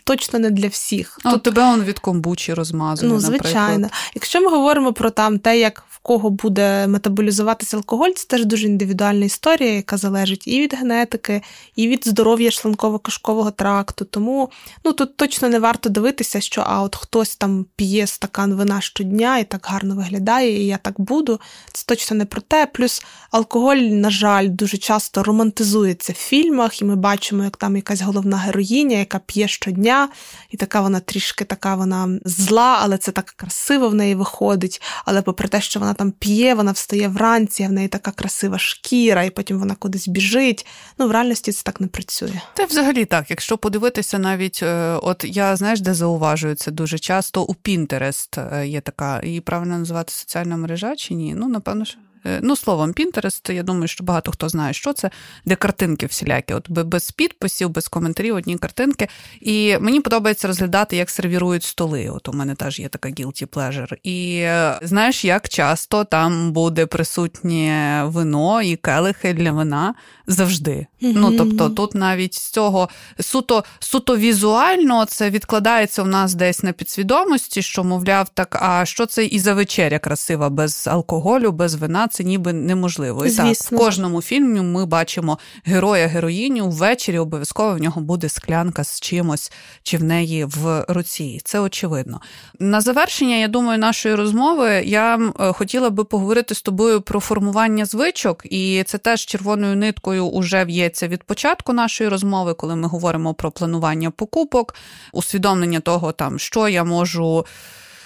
[0.04, 1.20] точно не для всіх.
[1.26, 3.12] Ну, Тут тебе он від комбучі розмазує.
[3.12, 3.78] Ну, звичайно.
[3.78, 4.12] Наприклад.
[4.16, 8.68] Якщо ми говоримо про там те, як в кого буде метаболізуватися алкоголь, це теж дуже
[8.68, 11.42] індивідуальна історія, яка залежить і від генетики,
[11.76, 14.06] і від здоров'я шлунково-кишкового тракту.
[14.06, 14.50] Тому
[14.86, 19.38] ну, тут точно не варто дивитися, що а от хтось там п'є стакан вина щодня
[19.38, 21.40] і так гарно виглядає, і я так буду.
[21.74, 22.66] Це точно не про те.
[22.66, 28.02] Плюс алкоголь, на жаль, дуже часто романтизується в фільмах, і ми бачимо, як там якась
[28.02, 30.10] головна героїня, яка п'є щодня,
[30.50, 34.82] і така вона трішки така вона зла, але це так красиво в неї виходить.
[35.06, 38.58] Але попри те, що вона там п'є, вона встає вранці, а в неї така красива
[38.58, 40.66] шкіра, і потім вона кудись біжить.
[40.98, 42.42] Ну, в реальності це так не працює.
[42.54, 47.44] Та взагалі так, якщо подивитися, навіть е, от я знаєш, де зауважую це дуже часто
[47.44, 51.36] у е, є така, її правильно називати соціальна мережа чи ні?
[51.36, 51.98] Ну, напевно, що.
[52.26, 55.10] Е, ну, словом, Pinterest, я думаю, що багато хто знає, що це,
[55.46, 59.08] де картинки всілякі, от без підписів, без коментарів, одні картинки.
[59.42, 62.10] І мені подобається розглядати, як сервірують столи.
[62.10, 63.98] От у мене теж є така guilty pleasure.
[64.04, 69.94] І е, знаєш, як часто там буде присутнє вино і келихи для вина
[70.28, 70.72] завжди.
[71.02, 71.14] Mm-hmm.
[71.16, 72.90] Ну, тобто, тут навіть з цього
[73.20, 79.06] суто суто візуально це відкладається у нас десь на підсвідомості, що, мовляв, так, а що
[79.06, 83.26] це і за вечеря красива без алкоголю, без вина, це ніби неможливо.
[83.26, 88.84] І так, в кожному фільмі ми бачимо героя, героїню ввечері обов'язково в нього буде склянка
[88.84, 89.52] з чимось,
[89.84, 91.42] чи в неї в руці.
[91.44, 92.22] Це очевидно.
[92.60, 97.86] На завершення, я думаю, нашої розмови я е, хотіла би поговорити з тобою про формування
[97.86, 103.34] звичок, і це теж червоною ниткою уже в'ється від початку нашої розмови, коли ми говоримо
[103.34, 104.76] про планування покупок,
[105.14, 107.46] усвідомлення того, там що я можу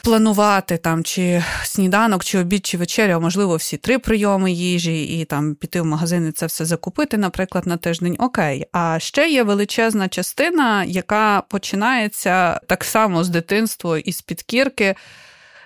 [0.04, 5.56] планувати там чи сніданок, чи обід, чи вечеря, можливо, всі три прийоми їжі, і там
[5.56, 8.16] піти в магазин і це все закупити, наприклад, на тиждень.
[8.20, 8.66] Окей.
[8.72, 14.96] А ще є величезна частина, яка починається так само з дитинства і з підкірки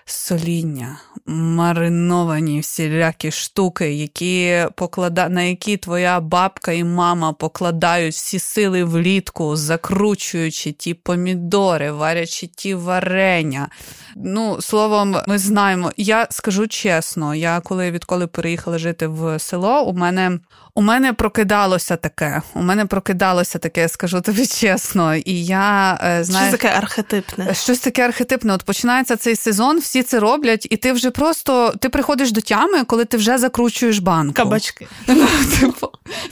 [0.05, 5.29] соління, мариновані всілякі штуки, які поклада...
[5.29, 12.73] на які твоя бабка і мама покладають всі сили влітку, закручуючи ті помідори, варячи ті
[12.73, 13.69] варення.
[14.15, 15.91] Ну, словом, ми знаємо.
[15.97, 20.39] Я скажу чесно, я коли відколи переїхала жити в село, у мене
[20.75, 22.41] у мене прокидалося таке.
[22.53, 25.15] У мене прокидалося таке, скажу тобі чесно.
[25.15, 27.53] І я е, знаю, Щось таке архетипне.
[27.53, 28.53] Щось таке архетипне.
[28.53, 32.83] От починається цей сезон, всі це роблять, і ти вже просто ти приходиш до тями,
[32.83, 34.33] коли ти вже закручуєш банку.
[34.33, 34.87] Кабачки.
[35.07, 35.27] Ну,
[35.59, 35.87] типу,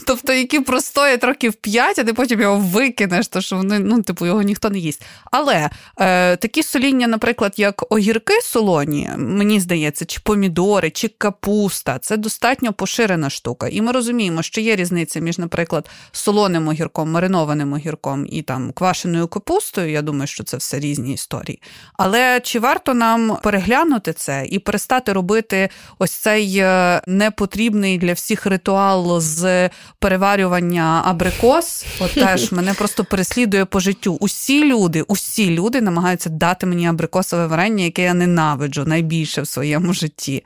[0.08, 4.26] тобто, які простоять років п'ять, а ти потім його викинеш, то що вони ну, типу,
[4.26, 5.02] його ніхто не їсть.
[5.32, 5.70] Але
[6.00, 12.74] е, такі соління, наприклад, як огірки солоні, мені здається, чи помідори, чи капуста, це достатньо
[12.74, 13.68] поширена штука.
[13.68, 18.72] І ми розуміємо розуміємо, що є різниця між, наприклад, солоним огірком, маринованим огірком і там
[18.72, 19.92] квашеною капустою.
[19.92, 21.62] Я думаю, що це все різні історії.
[21.98, 25.70] Але чи варто нам переглянути це і перестати робити
[26.00, 29.70] ось цей е, непотрібний для всіх ритуал з
[30.00, 31.86] переварювання абрикос?
[32.00, 34.18] От теж мене просто переслідує по життю.
[34.20, 39.94] Усі люди, усі люди намагаються дати мені абрикосове варення, яке я ненавиджу найбільше в своєму
[39.94, 40.44] житті.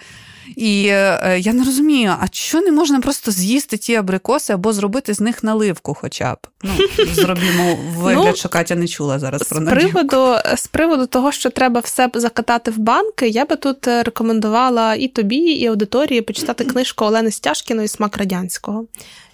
[0.56, 5.14] І е, я не розумію, а що не можна просто з'їсти ті абрикоси або зробити
[5.14, 6.38] з них наливку, хоча б.
[6.64, 6.72] Ну,
[7.14, 11.50] Зробімо вигляд, ну, що Катя не чула зараз про з приводу З приводу того, що
[11.50, 16.64] треба все закатати в банки, я би тут е, рекомендувала і тобі, і аудиторії почитати
[16.66, 18.86] книжку Олени Стяжкіної Смак радянського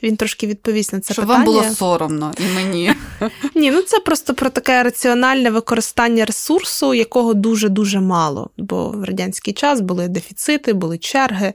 [0.04, 1.46] він трошки відповість на це Щоб питання.
[1.46, 2.94] вам було соромно і мені.
[3.56, 8.50] Ні, ну це просто про таке раціональне використання ресурсу, якого дуже-дуже мало.
[8.58, 11.54] Бо в радянський час були дефіцити, були черги.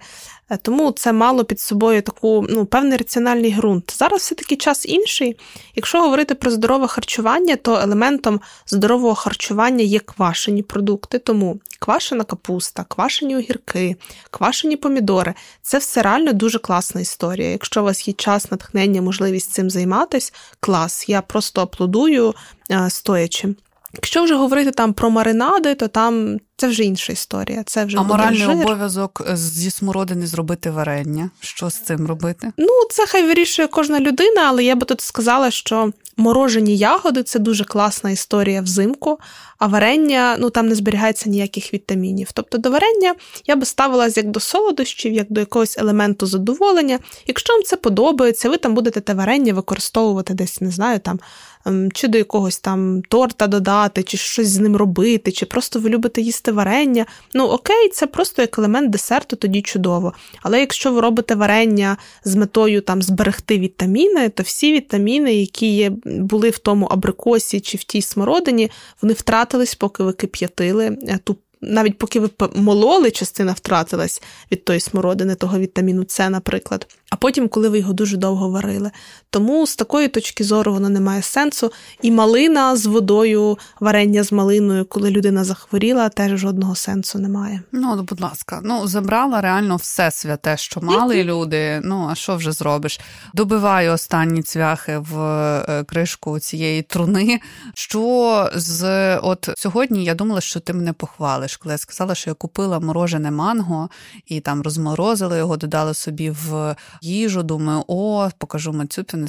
[0.50, 3.94] Е, тому це мало під собою таку ну, певний раціональний ґрунт.
[3.98, 5.36] Зараз все-таки час інший.
[5.74, 11.18] Якщо говорити про здорове харчування, то елементом здорового харчування є квашені продукти.
[11.18, 13.96] Тому квашена капуста, квашені огірки,
[14.30, 17.50] квашені помідори це все реально дуже класна історія.
[17.50, 21.08] Якщо у вас є час, натхнення, можливість цим займатися, клас.
[21.08, 22.34] Я просто аплодую
[22.70, 23.54] е, стоячи.
[23.94, 27.62] Якщо вже говорити там про маринади, то там це вже інша історія.
[27.66, 28.50] Це вже а моральний жир.
[28.50, 31.30] обов'язок зі смородини зробити варення.
[31.40, 32.52] Що з цим робити?
[32.56, 37.38] Ну, це хай вирішує кожна людина, але я би тут сказала, що морожені ягоди це
[37.38, 39.18] дуже класна історія взимку,
[39.58, 42.28] а варення ну там не зберігається ніяких вітамінів.
[42.32, 43.14] Тобто до варення
[43.46, 46.98] я би ставилась як до солодощів, як до якогось елементу задоволення.
[47.26, 51.20] Якщо вам це подобається, ви там будете те варення використовувати десь, не знаю, там
[51.68, 55.88] Ем, чи до якогось там торта додати, чи щось з ним робити, чи просто ви
[55.88, 57.06] любите їсти варення.
[57.34, 60.12] Ну, окей, це просто як елемент десерту, тоді чудово.
[60.42, 65.92] Але якщо ви робите варення з метою там зберегти вітаміни, то всі вітаміни, які є,
[66.04, 68.70] були в тому абрикосі чи в тій смородині,
[69.02, 74.80] вони втратились, поки ви кип'ятили е, ту навіть поки ви мололи, частина втратилась від тої
[74.80, 78.90] смородини, того вітаміну С, наприклад, а потім, коли ви його дуже довго варили.
[79.30, 81.72] Тому з такої точки зору воно не має сенсу.
[82.02, 87.62] І малина з водою, варення з малиною, коли людина захворіла, теж жодного сенсу немає.
[87.72, 91.80] Ну, будь ласка, ну забрала реально все святе, що мали люди.
[91.84, 93.00] Ну а що вже зробиш?
[93.34, 97.40] Добиваю останні цвяхи в е, кришку цієї труни.
[97.74, 102.30] Що з от сьогодні я думала, що ти мене похвалиш залиш, коли я сказала, що
[102.30, 103.90] я купила морожене манго
[104.26, 107.42] і там розморозила його, додала собі в їжу.
[107.42, 109.28] Думаю, о, покажу Мацюпіну,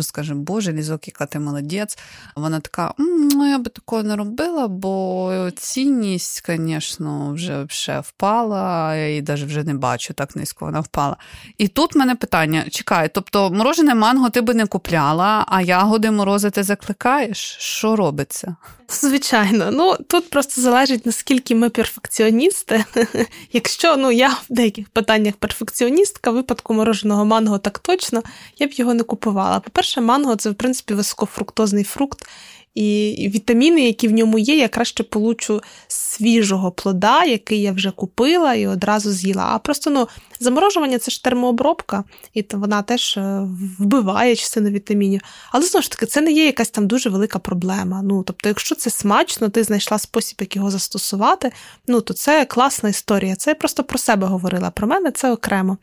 [0.00, 1.98] скаже, Боже, лізок, яка ти молодець.
[2.36, 9.22] Вона така, ну я би такого не робила, бо цінність, звісно, вже впала, я її
[9.22, 11.16] навіть вже не бачу, так низько вона впала.
[11.58, 16.10] І тут в мене питання: чекай, тобто морожене манго ти би не купляла, а ягоди
[16.10, 17.56] морозити закликаєш?
[17.58, 18.56] Що робиться?
[18.90, 22.84] Звичайно, ну тут просто залежить наскільки ми перфекціоністи.
[23.52, 28.22] Якщо ну я в деяких питаннях перфекціоністка, в випадку мороженого манго так точно,
[28.58, 29.60] я б його не купувала.
[29.60, 32.28] По-перше, манго це в принципі високофруктозний фрукт.
[32.74, 38.54] І вітаміни, які в ньому є, я краще получу свіжого плода, який я вже купила
[38.54, 39.50] і одразу з'їла.
[39.52, 40.08] А просто ну,
[40.40, 42.04] заморожування це ж термообробка,
[42.34, 43.48] і вона теж е,
[43.78, 45.20] вбиває частину вітамінів.
[45.52, 48.02] Але знову ж таки, це не є якась там дуже велика проблема.
[48.04, 51.52] Ну, Тобто, якщо це смачно, ти знайшла спосіб, як його застосувати,
[51.86, 53.36] ну то це класна історія.
[53.36, 54.70] Це я просто про себе говорила.
[54.70, 55.78] Про мене це окремо.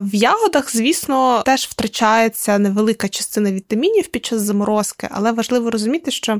[0.00, 6.31] В ягодах, звісно, теж втрачається невелика частина вітамінів під час заморозки, але важливо розуміти, що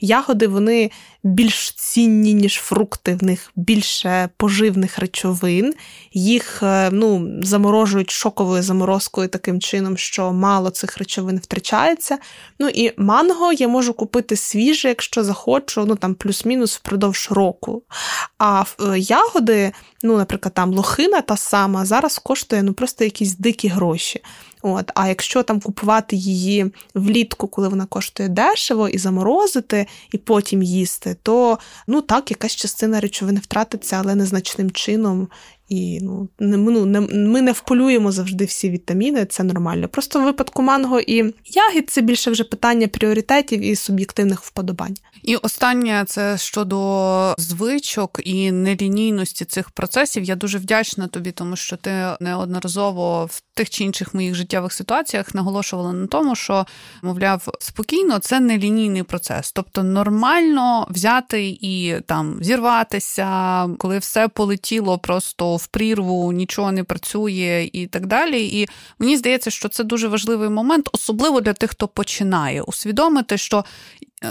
[0.00, 0.90] ягоди вони
[1.22, 5.74] більш цінні, ніж фрукти, в них більше поживних речовин.
[6.12, 12.18] Їх е, ну, заморожують шоковою заморозкою таким чином, що мало цих речовин втрачається.
[12.58, 17.82] Ну і манго я можу купити свіже, якщо захочу, ну там плюс-мінус впродовж року.
[18.38, 19.72] А е, ягоди,
[20.02, 24.20] ну, наприклад, там лохина та сама, зараз коштує ну, просто якісь дикі гроші.
[24.62, 30.62] От, А якщо там купувати її влітку, коли вона коштує дешево, і заморозити, і потім
[30.62, 35.28] їсти, то ну так, якась частина речовини втратиться, але незначним чином.
[35.70, 39.88] І ну, не, ну, не, ми не вполюємо завжди всі вітаміни, це нормально.
[39.88, 44.96] Просто в випадку манго і ягід це більше вже питання пріоритетів і суб'єктивних вподобань.
[45.22, 50.24] І останнє це щодо звичок і нелінійності цих процесів.
[50.24, 55.34] Я дуже вдячна тобі, тому що ти неодноразово в тих чи інших моїх життєвих ситуаціях
[55.34, 56.66] наголошувала на тому, що
[57.02, 65.58] мовляв, спокійно це нелінійний процес, тобто нормально взяти і там зірватися, коли все полетіло просто
[65.60, 68.46] в прірву, нічого не працює і так далі.
[68.46, 73.64] І мені здається, що це дуже важливий момент, особливо для тих, хто починає усвідомити, що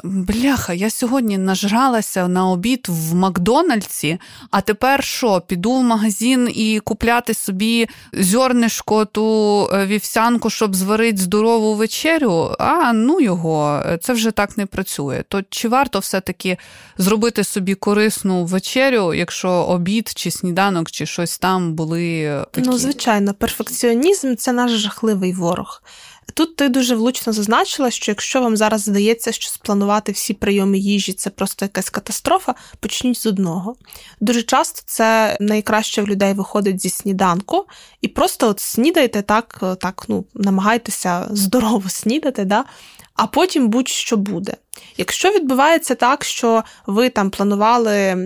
[0.03, 4.19] Бляха, я сьогодні нажралася на обід в Макдональдсі,
[4.51, 5.41] а тепер що?
[5.47, 12.55] Піду в магазин і купляти собі зернишко ту е, вівсянку, щоб зварити здорову вечерю.
[12.59, 15.23] А ну його, це вже так не працює.
[15.27, 16.57] То чи варто все-таки
[16.97, 22.69] зробити собі корисну вечерю, якщо обід чи сніданок, чи щось там були такі?
[22.69, 25.81] Ну, звичайно, перфекціонізм це наш жахливий ворог.
[26.33, 31.13] Тут ти дуже влучно зазначила, що якщо вам зараз здається, що спланувати всі прийоми їжі
[31.13, 33.75] це просто якась катастрофа, почніть з одного.
[34.21, 37.65] Дуже часто це найкраще в людей виходить зі сніданку,
[38.01, 42.65] і просто от снідайте так, так ну, намагайтеся здорово снідати, да?
[43.19, 44.53] А потім будь-що буде.
[44.97, 48.17] Якщо відбувається так, що ви там планували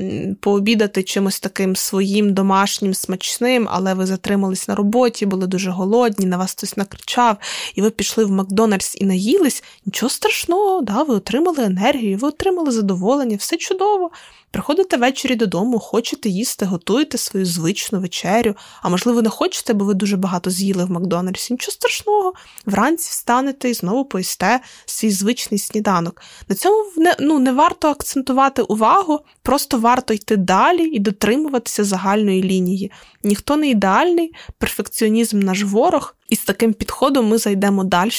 [0.41, 6.37] пообідати чимось таким своїм домашнім смачним, але ви затримались на роботі, були дуже голодні, на
[6.37, 7.37] вас хтось накричав,
[7.75, 12.71] і ви пішли в Макдональдс і наїлись, нічого страшного, да, ви отримали енергію, ви отримали
[12.71, 14.11] задоволення, все чудово.
[14.53, 19.93] Приходите ввечері додому, хочете їсти, готуєте свою звичну вечерю, а можливо, не хочете, бо ви
[19.93, 21.53] дуже багато з'їли в Макдональдсі.
[21.53, 22.33] Нічого страшного.
[22.65, 26.21] Вранці встанете і знову поїсте свій звичний сніданок.
[26.47, 32.43] На цьому не, ну, не варто акцентувати увагу, просто варто йти далі і дотримуватися загальної
[32.43, 32.91] лінії.
[33.23, 38.11] Ніхто не ідеальний, перфекціонізм наш ворог, і з таким підходом ми зайдемо далі,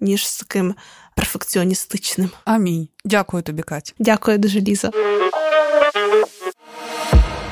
[0.00, 0.74] ніж з таким
[1.16, 2.30] перфекціоністичним.
[2.44, 2.88] Амінь.
[3.04, 3.94] Дякую тобі, Кать.
[3.98, 4.90] Дякую дуже, Ліза.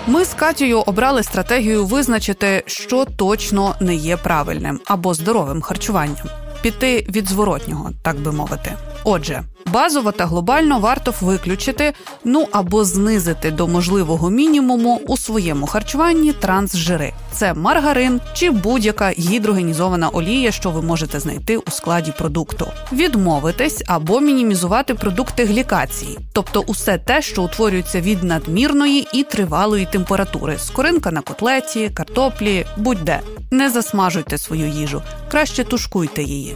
[0.07, 6.27] Ми з Катією обрали стратегію визначити, що точно не є правильним або здоровим харчуванням,
[6.63, 8.73] піти від зворотнього, так би мовити.
[9.05, 11.93] Отже, базово та глобально варто виключити,
[12.25, 17.13] ну або знизити до можливого мінімуму у своєму харчуванні трансжири.
[17.33, 22.67] Це маргарин чи будь-яка гідрогенізована олія, що ви можете знайти у складі продукту.
[22.93, 30.59] Відмовитись або мінімізувати продукти глікації, тобто усе те, що утворюється від надмірної і тривалої температури,
[30.59, 33.21] скоринка на котлеті, картоплі, будь-де.
[33.51, 36.50] Не засмажуйте свою їжу, краще тушкуйте її.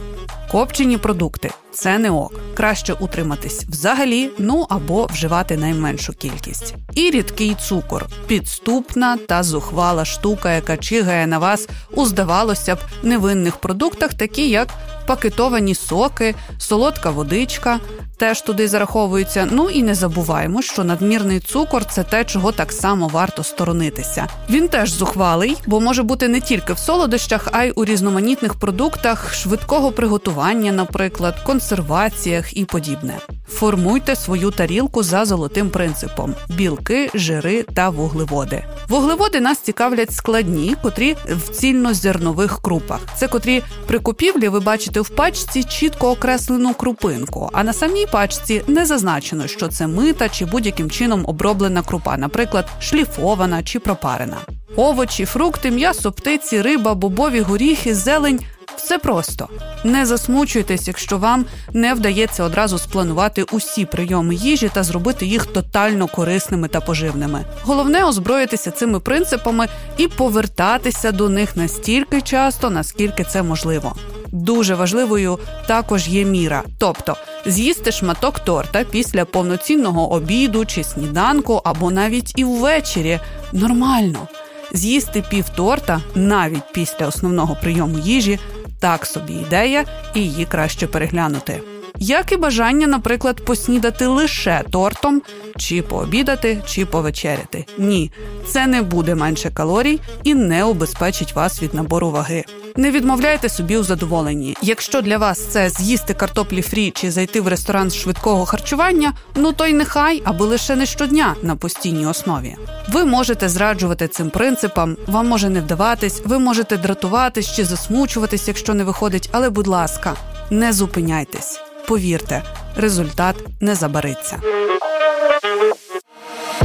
[0.51, 2.33] Копчені продукти це не ок.
[2.53, 6.75] Краще утриматись взагалі, ну або вживати найменшу кількість.
[6.93, 13.57] І рідкий цукор підступна та зухвала штука, яка чигає на вас у здавалося б невинних
[13.57, 14.67] продуктах, такі як
[15.07, 17.79] пакетовані соки, солодка водичка.
[18.17, 19.47] Теж туди зараховуються.
[19.51, 24.27] Ну і не забуваємо, що надмірний цукор це те, чого так само варто сторонитися.
[24.49, 29.33] Він теж зухвалий, бо може бути не тільки в солодощах, а й у різноманітних продуктах
[29.33, 33.17] швидкого приготування, наприклад, консерваціях і подібне.
[33.47, 38.63] Формуйте свою тарілку за золотим принципом: білки, жири та вуглеводи.
[38.89, 42.99] Вуглеводи нас цікавлять складні, котрі в цільнозернових крупах.
[43.15, 48.61] Це котрі при купівлі ви бачите в пачці чітко окреслену крупинку, а на самій пачці
[48.67, 54.37] не зазначено, що це мита чи будь-яким чином оброблена крупа, наприклад, шліфована чи пропарена.
[54.75, 58.39] Овочі, фрукти, м'ясо, птиці, риба, бобові горіхи, зелень
[58.77, 59.47] все просто.
[59.83, 66.07] Не засмучуйтесь, якщо вам не вдається одразу спланувати усі прийоми їжі та зробити їх тотально
[66.07, 67.45] корисними та поживними.
[67.61, 69.67] Головне озброїтися цими принципами
[69.97, 73.95] і повертатися до них настільки часто, наскільки це можливо.
[74.31, 77.15] Дуже важливою також є міра, тобто
[77.45, 83.19] з'їсти шматок торта після повноцінного обіду чи сніданку, або навіть і ввечері
[83.53, 84.27] нормально.
[84.73, 88.39] З'їсти пів торта навіть після основного прийому їжі
[88.85, 91.61] так собі ідея, і її краще переглянути.
[91.99, 95.21] Як і бажання, наприклад, поснідати лише тортом,
[95.57, 97.65] чи пообідати, чи повечеряти.
[97.77, 98.11] Ні,
[98.47, 102.43] це не буде менше калорій і не убезпечить вас від набору ваги.
[102.75, 104.57] Не відмовляйте собі у задоволенні.
[104.61, 109.65] Якщо для вас це з'їсти картоплі фрі чи зайти в ресторан швидкого харчування, ну то
[109.65, 112.55] й нехай, аби лише не щодня на постійній основі.
[112.89, 118.73] Ви можете зраджувати цим принципам, вам може не вдаватись, ви можете дратуватись чи засмучуватись, якщо
[118.73, 120.15] не виходить, але будь ласка,
[120.49, 121.64] не зупиняйтесь.
[121.87, 122.43] Повірте,
[122.75, 124.41] результат не забариться.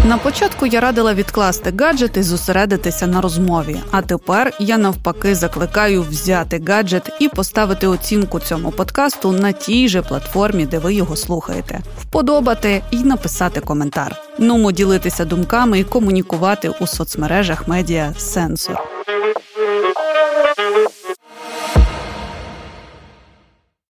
[0.04, 3.80] На початку я радила відкласти гаджет і зосередитися на розмові.
[3.90, 10.02] А тепер я навпаки закликаю взяти гаджет і поставити оцінку цьому подкасту на тій же
[10.02, 14.16] платформі, де ви його слухаєте, вподобати і написати коментар.
[14.38, 18.78] Нумо ділитися думками і комунікувати у соцмережах медіа сенсор.